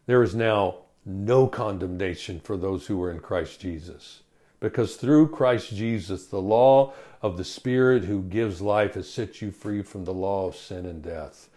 there 0.08 0.24
is 0.24 0.34
now 0.34 0.78
no 1.06 1.48
condemnation 1.48 2.40
for 2.40 2.58
those 2.58 2.88
who 2.88 3.02
are 3.04 3.12
in 3.12 3.20
Christ 3.20 3.60
Jesus. 3.60 4.22
Because 4.60 4.96
through 4.96 5.30
Christ 5.30 5.76
Jesus, 5.76 6.28
the 6.28 6.42
law 6.42 6.94
of 7.22 7.38
the 7.38 7.44
Spirit 7.44 8.06
who 8.06 8.22
gives 8.24 8.62
life 8.62 8.96
has 8.96 9.10
set 9.10 9.42
you 9.42 9.52
free 9.52 9.82
from 9.82 10.06
the 10.06 10.14
law 10.14 10.48
of 10.48 10.56
sin 10.56 10.86
and 10.86 11.04
death. 11.04 11.50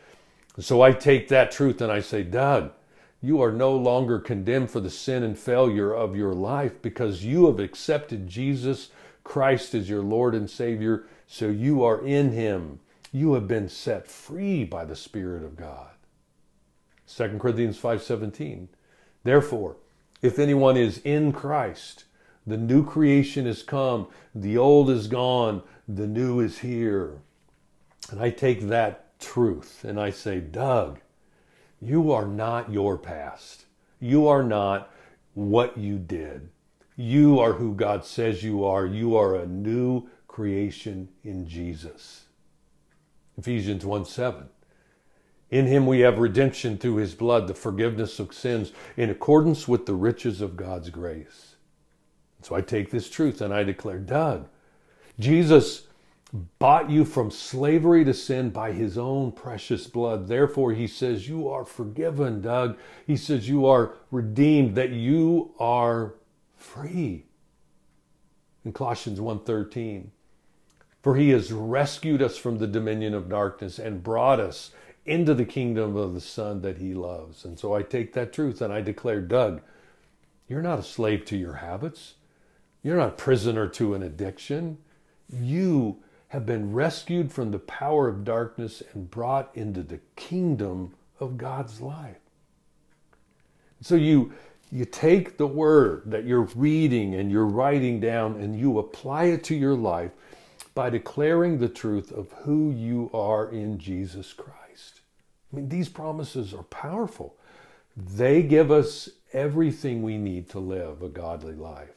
So 0.59 0.83
I 0.83 0.93
take 0.93 1.29
that 1.29 1.51
truth 1.51 1.81
and 1.81 1.91
I 1.91 2.01
say, 2.01 2.23
Doug, 2.23 2.73
you 3.21 3.41
are 3.43 3.53
no 3.53 3.75
longer 3.75 4.19
condemned 4.19 4.71
for 4.71 4.81
the 4.81 4.91
sin 4.91 5.23
and 5.23 5.39
failure 5.39 5.93
of 5.93 6.15
your 6.15 6.35
life 6.35 6.81
because 6.83 7.25
you 7.25 7.47
have 7.47 7.59
accepted 7.59 8.29
Jesus 8.29 8.91
Christ 9.25 9.75
as 9.75 9.89
your 9.89 10.03
Lord 10.03 10.35
and 10.35 10.49
Savior, 10.49 11.07
so 11.27 11.49
you 11.49 11.83
are 11.83 12.05
in 12.05 12.33
him. 12.33 12.81
You 13.11 13.35
have 13.35 13.49
been 13.49 13.69
set 13.69 14.07
free 14.07 14.65
by 14.65 14.85
the 14.85 14.95
Spirit 14.95 15.43
of 15.43 15.57
God. 15.57 15.91
2 17.07 17.39
Corinthians 17.39 17.79
5:17. 17.79 18.69
Therefore, 19.23 19.77
if 20.21 20.39
anyone 20.39 20.77
is 20.77 20.99
in 20.99 21.33
Christ, 21.33 22.05
the 22.47 22.59
new 22.59 22.85
creation 22.85 23.47
is 23.47 23.63
come, 23.63 24.09
the 24.35 24.59
old 24.59 24.91
is 24.91 25.07
gone, 25.07 25.63
the 25.89 26.07
new 26.07 26.41
is 26.41 26.59
here. 26.59 27.19
And 28.11 28.21
I 28.21 28.31
take 28.31 28.63
that 28.69 29.04
truth 29.25 29.85
and 29.85 29.99
I 30.01 30.11
say, 30.11 30.41
Doug, 30.41 31.01
you 31.81 32.13
are 32.13 32.27
not 32.27 32.73
your 32.73 32.97
past. 32.99 33.65
You 34.01 34.29
are 34.29 34.43
not 34.43 34.91
what 35.35 35.77
you 35.77 35.99
did. 35.99 36.51
You 36.97 37.41
are 37.41 37.55
who 37.55 37.75
God 37.75 38.05
says 38.05 38.45
you 38.45 38.65
are. 38.65 38.87
You 38.87 39.17
are 39.17 39.35
a 39.35 39.47
new 39.47 40.09
creation 40.29 41.09
in 41.25 41.49
Jesus. 41.49 42.25
Ephesians 43.37 43.85
1 43.85 44.05
7. 44.05 44.49
In 45.51 45.67
him 45.67 45.87
we 45.87 46.01
have 46.01 46.19
redemption 46.19 46.79
through 46.79 46.97
his 46.97 47.15
blood, 47.15 47.47
the 47.47 47.55
forgiveness 47.55 48.19
of 48.19 48.35
sins, 48.35 48.73
in 48.97 49.11
accordance 49.11 49.69
with 49.69 49.87
the 49.87 49.95
riches 49.95 50.41
of 50.41 50.57
God's 50.57 50.91
grace. 50.91 51.57
So 52.43 52.55
I 52.55 52.61
take 52.61 52.91
this 52.91 53.09
truth 53.09 53.41
and 53.41 53.55
I 53.55 53.63
declare, 53.63 53.99
Doug, 53.99 54.49
Jesus 55.19 55.83
bought 56.35 56.91
you 56.91 57.05
from 57.05 57.31
slavery 57.31 58.05
to 58.05 58.13
sin 58.13 58.51
by 58.51 58.73
his 58.73 58.99
own 58.99 59.31
precious 59.31 59.87
blood. 59.87 60.27
Therefore, 60.27 60.73
he 60.73 60.89
says, 60.89 61.29
You 61.29 61.49
are 61.49 61.65
forgiven, 61.65 62.41
Doug. 62.41 62.77
He 63.07 63.17
says, 63.17 63.49
You 63.49 63.67
are 63.67 63.95
redeemed, 64.11 64.75
that 64.75 64.91
you 64.91 65.55
are 65.61 66.15
free. 66.57 67.27
In 68.65 68.73
Colossians 68.73 69.21
1:13, 69.21 70.07
for 71.03 71.17
he 71.17 71.31
has 71.31 71.53
rescued 71.53 72.23
us 72.23 72.37
from 72.37 72.59
the 72.59 72.67
dominion 72.67 73.15
of 73.15 73.29
darkness 73.29 73.79
and 73.79 74.03
brought 74.03 74.41
us 74.41 74.73
into 75.05 75.35
the 75.35 75.45
kingdom 75.45 75.97
of 75.97 76.15
the 76.15 76.21
son 76.21 76.63
that 76.63 76.79
he 76.79 76.95
loves. 76.95 77.45
And 77.45 77.59
so 77.59 77.75
I 77.75 77.83
take 77.83 78.15
that 78.15 78.33
truth 78.33 78.63
and 78.63 78.73
I 78.73 78.81
declare, 78.81 79.21
Doug, 79.21 79.61
you're 80.49 80.63
not 80.63 80.79
a 80.79 80.83
slave 80.83 81.27
to 81.27 81.37
your 81.37 81.55
habits. 81.55 82.15
You're 82.83 82.97
not 82.97 83.09
a 83.09 83.13
prisoner 83.13 83.69
to 83.69 83.95
an 83.95 84.03
addiction. 84.03 84.79
You 85.31 86.03
have 86.35 86.45
been 86.45 86.73
rescued 86.73 87.31
from 87.31 87.53
the 87.53 87.61
power 87.61 88.09
of 88.09 88.25
darkness 88.25 88.83
and 88.93 89.09
brought 89.09 89.49
into 89.55 89.85
the 89.85 90.01
kingdom 90.17 90.93
of 91.21 91.39
God's 91.39 91.81
life. 91.81 92.19
So 93.81 93.95
you 93.95 94.33
you 94.73 94.85
take 94.85 95.37
the 95.37 95.47
word 95.47 96.03
that 96.07 96.25
you're 96.25 96.49
reading 96.57 97.15
and 97.15 97.31
you're 97.31 97.47
writing 97.47 98.01
down 98.01 98.41
and 98.41 98.59
you 98.59 98.81
apply 98.81 99.27
it 99.27 99.45
to 99.45 99.55
your 99.55 99.77
life 99.77 100.11
by 100.75 100.91
declaring 100.91 101.59
the 101.59 101.69
truth 101.69 102.11
of 102.11 102.33
who 102.33 102.73
you 102.73 103.11
are 103.15 103.49
in 103.49 103.79
Jesus 103.79 104.33
Christ. 104.33 105.03
I 105.53 105.57
mean, 105.57 105.69
these 105.69 105.89
promises 105.89 106.53
are 106.53 106.65
powerful. 106.65 107.37
They 107.97 108.43
give 108.43 108.73
us 108.73 109.09
everything 109.33 110.03
we 110.03 110.19
need 110.19 110.51
to 110.51 110.59
live 110.59 111.01
a 111.01 111.09
godly 111.09 111.55
life. 111.55 111.91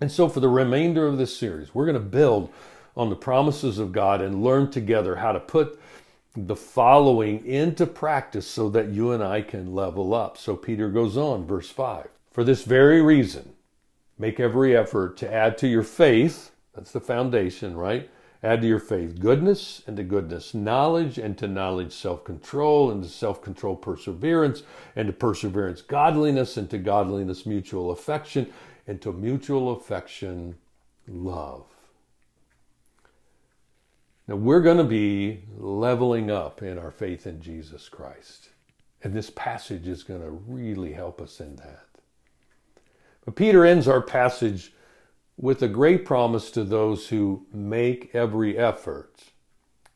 And 0.00 0.12
so, 0.12 0.28
for 0.28 0.40
the 0.40 0.50
remainder 0.50 1.06
of 1.06 1.16
this 1.16 1.34
series, 1.34 1.74
we're 1.74 1.86
going 1.86 1.94
to 1.94 2.00
build 2.00 2.52
on 2.96 3.10
the 3.10 3.16
promises 3.16 3.78
of 3.78 3.92
God 3.92 4.20
and 4.20 4.44
learn 4.44 4.70
together 4.70 5.16
how 5.16 5.32
to 5.32 5.40
put 5.40 5.80
the 6.36 6.56
following 6.56 7.44
into 7.46 7.86
practice 7.86 8.46
so 8.46 8.68
that 8.70 8.88
you 8.88 9.12
and 9.12 9.22
I 9.22 9.42
can 9.42 9.74
level 9.74 10.14
up. 10.14 10.36
So 10.36 10.56
Peter 10.56 10.88
goes 10.88 11.16
on, 11.16 11.46
verse 11.46 11.70
5. 11.70 12.08
For 12.32 12.42
this 12.42 12.64
very 12.64 13.00
reason, 13.00 13.54
make 14.18 14.40
every 14.40 14.76
effort 14.76 15.16
to 15.18 15.32
add 15.32 15.56
to 15.58 15.68
your 15.68 15.84
faith, 15.84 16.50
that's 16.74 16.90
the 16.90 17.00
foundation, 17.00 17.76
right? 17.76 18.10
Add 18.42 18.60
to 18.60 18.66
your 18.66 18.80
faith 18.80 19.20
goodness, 19.20 19.82
and 19.86 19.96
to 19.96 20.02
goodness 20.02 20.52
knowledge, 20.52 21.16
and 21.16 21.38
to 21.38 21.48
knowledge 21.48 21.92
self 21.92 22.24
control, 22.24 22.90
and 22.90 23.02
to 23.02 23.08
self 23.08 23.40
control 23.40 23.76
perseverance, 23.76 24.64
and 24.96 25.06
to 25.06 25.12
perseverance 25.12 25.80
godliness, 25.80 26.56
and 26.56 26.68
to 26.70 26.78
godliness 26.78 27.46
mutual 27.46 27.90
affection, 27.90 28.52
and 28.86 29.00
to 29.00 29.12
mutual 29.12 29.72
affection 29.72 30.56
love. 31.08 31.73
Now, 34.26 34.36
we're 34.36 34.62
going 34.62 34.78
to 34.78 34.84
be 34.84 35.42
leveling 35.56 36.30
up 36.30 36.62
in 36.62 36.78
our 36.78 36.90
faith 36.90 37.26
in 37.26 37.42
Jesus 37.42 37.88
Christ. 37.88 38.48
And 39.02 39.12
this 39.12 39.30
passage 39.30 39.86
is 39.86 40.02
going 40.02 40.22
to 40.22 40.30
really 40.30 40.94
help 40.94 41.20
us 41.20 41.40
in 41.40 41.56
that. 41.56 41.84
But 43.24 43.36
Peter 43.36 43.64
ends 43.64 43.86
our 43.86 44.00
passage 44.00 44.72
with 45.36 45.62
a 45.62 45.68
great 45.68 46.04
promise 46.04 46.50
to 46.52 46.64
those 46.64 47.08
who 47.08 47.46
make 47.52 48.14
every 48.14 48.56
effort 48.56 49.24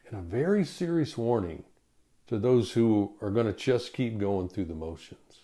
and 0.09 0.19
a 0.19 0.23
very 0.23 0.65
serious 0.65 1.17
warning 1.17 1.65
to 2.27 2.39
those 2.39 2.73
who 2.73 3.15
are 3.23 3.31
going 3.31 3.47
to 3.47 3.53
just 3.53 3.95
keep 3.95 4.19
going 4.19 4.49
through 4.49 4.67
the 4.67 4.75
motions. 4.75 5.41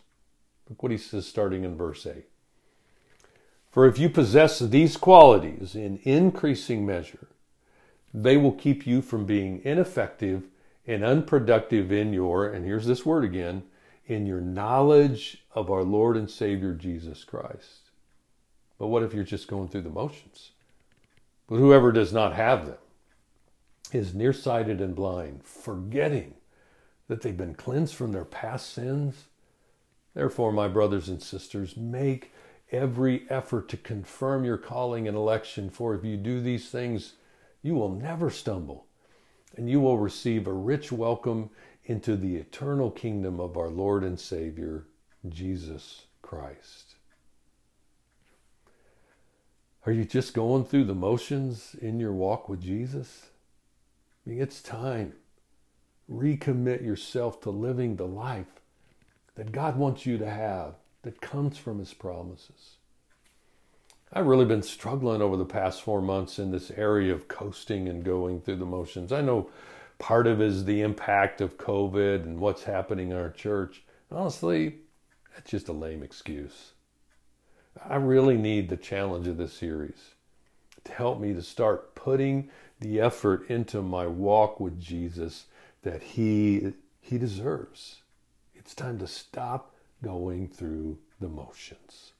Look 0.68 0.82
what 0.82 0.92
he 0.92 0.98
says 0.98 1.26
starting 1.26 1.64
in 1.64 1.76
verse 1.76 2.06
8. 2.06 2.24
For 3.70 3.86
if 3.86 3.98
you 3.98 4.08
possess 4.08 4.58
these 4.58 4.96
qualities 4.96 5.74
in 5.74 5.98
increasing 6.04 6.86
measure, 6.86 7.28
they 8.16 8.36
will 8.36 8.52
keep 8.52 8.86
you 8.86 9.02
from 9.02 9.26
being 9.26 9.60
ineffective 9.64 10.44
and 10.86 11.02
unproductive 11.02 11.90
in 11.90 12.12
your, 12.12 12.46
and 12.46 12.64
here's 12.64 12.86
this 12.86 13.04
word 13.04 13.24
again, 13.24 13.64
in 14.06 14.24
your 14.24 14.40
knowledge 14.40 15.44
of 15.52 15.68
our 15.68 15.82
Lord 15.82 16.16
and 16.16 16.30
Savior 16.30 16.74
Jesus 16.74 17.24
Christ. 17.24 17.90
But 18.78 18.86
what 18.86 19.02
if 19.02 19.12
you're 19.12 19.24
just 19.24 19.48
going 19.48 19.68
through 19.68 19.82
the 19.82 19.90
motions? 19.90 20.52
But 21.48 21.56
whoever 21.56 21.90
does 21.90 22.12
not 22.12 22.34
have 22.34 22.66
them 22.66 22.76
is 23.92 24.14
nearsighted 24.14 24.80
and 24.80 24.94
blind, 24.94 25.44
forgetting 25.44 26.34
that 27.08 27.22
they've 27.22 27.36
been 27.36 27.54
cleansed 27.54 27.94
from 27.94 28.12
their 28.12 28.24
past 28.24 28.72
sins. 28.72 29.24
Therefore, 30.14 30.52
my 30.52 30.68
brothers 30.68 31.08
and 31.08 31.20
sisters, 31.20 31.76
make 31.76 32.32
every 32.70 33.26
effort 33.28 33.68
to 33.70 33.76
confirm 33.76 34.44
your 34.44 34.56
calling 34.56 35.08
and 35.08 35.16
election, 35.16 35.68
for 35.68 35.94
if 35.94 36.04
you 36.04 36.16
do 36.16 36.40
these 36.40 36.70
things, 36.70 37.14
you 37.64 37.74
will 37.74 37.88
never 37.88 38.28
stumble, 38.28 38.86
and 39.56 39.70
you 39.70 39.80
will 39.80 39.96
receive 39.98 40.46
a 40.46 40.52
rich 40.52 40.92
welcome 40.92 41.48
into 41.86 42.14
the 42.14 42.36
eternal 42.36 42.90
kingdom 42.90 43.40
of 43.40 43.56
our 43.56 43.70
Lord 43.70 44.04
and 44.04 44.20
Savior, 44.20 44.86
Jesus 45.26 46.02
Christ. 46.20 46.96
Are 49.86 49.92
you 49.92 50.04
just 50.04 50.34
going 50.34 50.66
through 50.66 50.84
the 50.84 50.94
motions 50.94 51.74
in 51.80 51.98
your 51.98 52.12
walk 52.12 52.50
with 52.50 52.60
Jesus? 52.60 53.30
I 54.26 54.30
mean, 54.30 54.42
it's 54.42 54.60
time. 54.60 55.14
Recommit 56.10 56.84
yourself 56.84 57.40
to 57.40 57.50
living 57.50 57.96
the 57.96 58.06
life 58.06 58.60
that 59.36 59.52
God 59.52 59.78
wants 59.78 60.04
you 60.04 60.18
to 60.18 60.28
have 60.28 60.74
that 61.00 61.22
comes 61.22 61.56
from 61.56 61.78
His 61.78 61.94
promises. 61.94 62.76
I've 64.16 64.26
really 64.26 64.44
been 64.44 64.62
struggling 64.62 65.20
over 65.20 65.36
the 65.36 65.44
past 65.44 65.82
four 65.82 66.00
months 66.00 66.38
in 66.38 66.52
this 66.52 66.70
area 66.70 67.12
of 67.12 67.26
coasting 67.26 67.88
and 67.88 68.04
going 68.04 68.40
through 68.40 68.56
the 68.56 68.64
motions. 68.64 69.10
I 69.10 69.20
know 69.20 69.50
part 69.98 70.28
of 70.28 70.40
is 70.40 70.64
the 70.64 70.82
impact 70.82 71.40
of 71.40 71.58
COVID 71.58 72.22
and 72.22 72.38
what's 72.38 72.62
happening 72.62 73.10
in 73.10 73.16
our 73.16 73.30
church. 73.30 73.82
Honestly, 74.12 74.76
that's 75.34 75.50
just 75.50 75.68
a 75.68 75.72
lame 75.72 76.04
excuse. 76.04 76.74
I 77.84 77.96
really 77.96 78.36
need 78.36 78.68
the 78.68 78.76
challenge 78.76 79.26
of 79.26 79.36
this 79.36 79.52
series 79.52 80.14
to 80.84 80.92
help 80.92 81.18
me 81.18 81.34
to 81.34 81.42
start 81.42 81.96
putting 81.96 82.50
the 82.78 83.00
effort 83.00 83.50
into 83.50 83.82
my 83.82 84.06
walk 84.06 84.60
with 84.60 84.80
Jesus 84.80 85.46
that 85.82 86.02
he 86.02 86.74
he 87.00 87.18
deserves. 87.18 88.02
It's 88.54 88.76
time 88.76 88.98
to 89.00 89.08
stop 89.08 89.74
going 90.02 90.48
through 90.48 90.98
the 91.20 91.28
motions. 91.28 92.13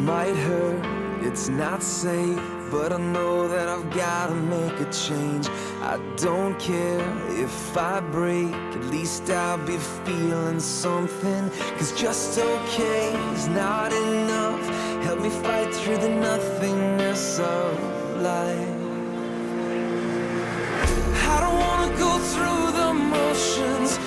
might 0.00 0.34
hurt, 0.34 0.82
it's 1.22 1.48
not 1.48 1.82
safe, 1.82 2.40
but 2.70 2.92
I 2.92 2.98
know 2.98 3.48
that 3.48 3.68
I've 3.68 3.90
gotta 3.90 4.34
make 4.34 4.80
a 4.80 4.90
change. 4.90 5.46
I 5.82 5.98
don't 6.16 6.58
care 6.58 7.00
if 7.30 7.76
I 7.76 8.00
break, 8.00 8.54
at 8.54 8.84
least 8.86 9.28
I'll 9.30 9.58
be 9.58 9.76
feeling 10.06 10.58
something. 10.58 11.50
Cause 11.76 11.92
just 11.92 12.38
okay 12.38 13.12
is 13.34 13.48
not 13.48 13.92
enough. 13.92 14.66
Help 15.04 15.20
me 15.20 15.30
fight 15.30 15.74
through 15.74 15.98
the 15.98 16.08
nothingness 16.08 17.38
of 17.38 18.20
life. 18.22 18.68
I 21.32 21.40
don't 21.42 21.58
wanna 21.66 21.96
go 21.98 22.18
through 22.32 22.64
the 22.80 22.94
motions. 22.94 23.98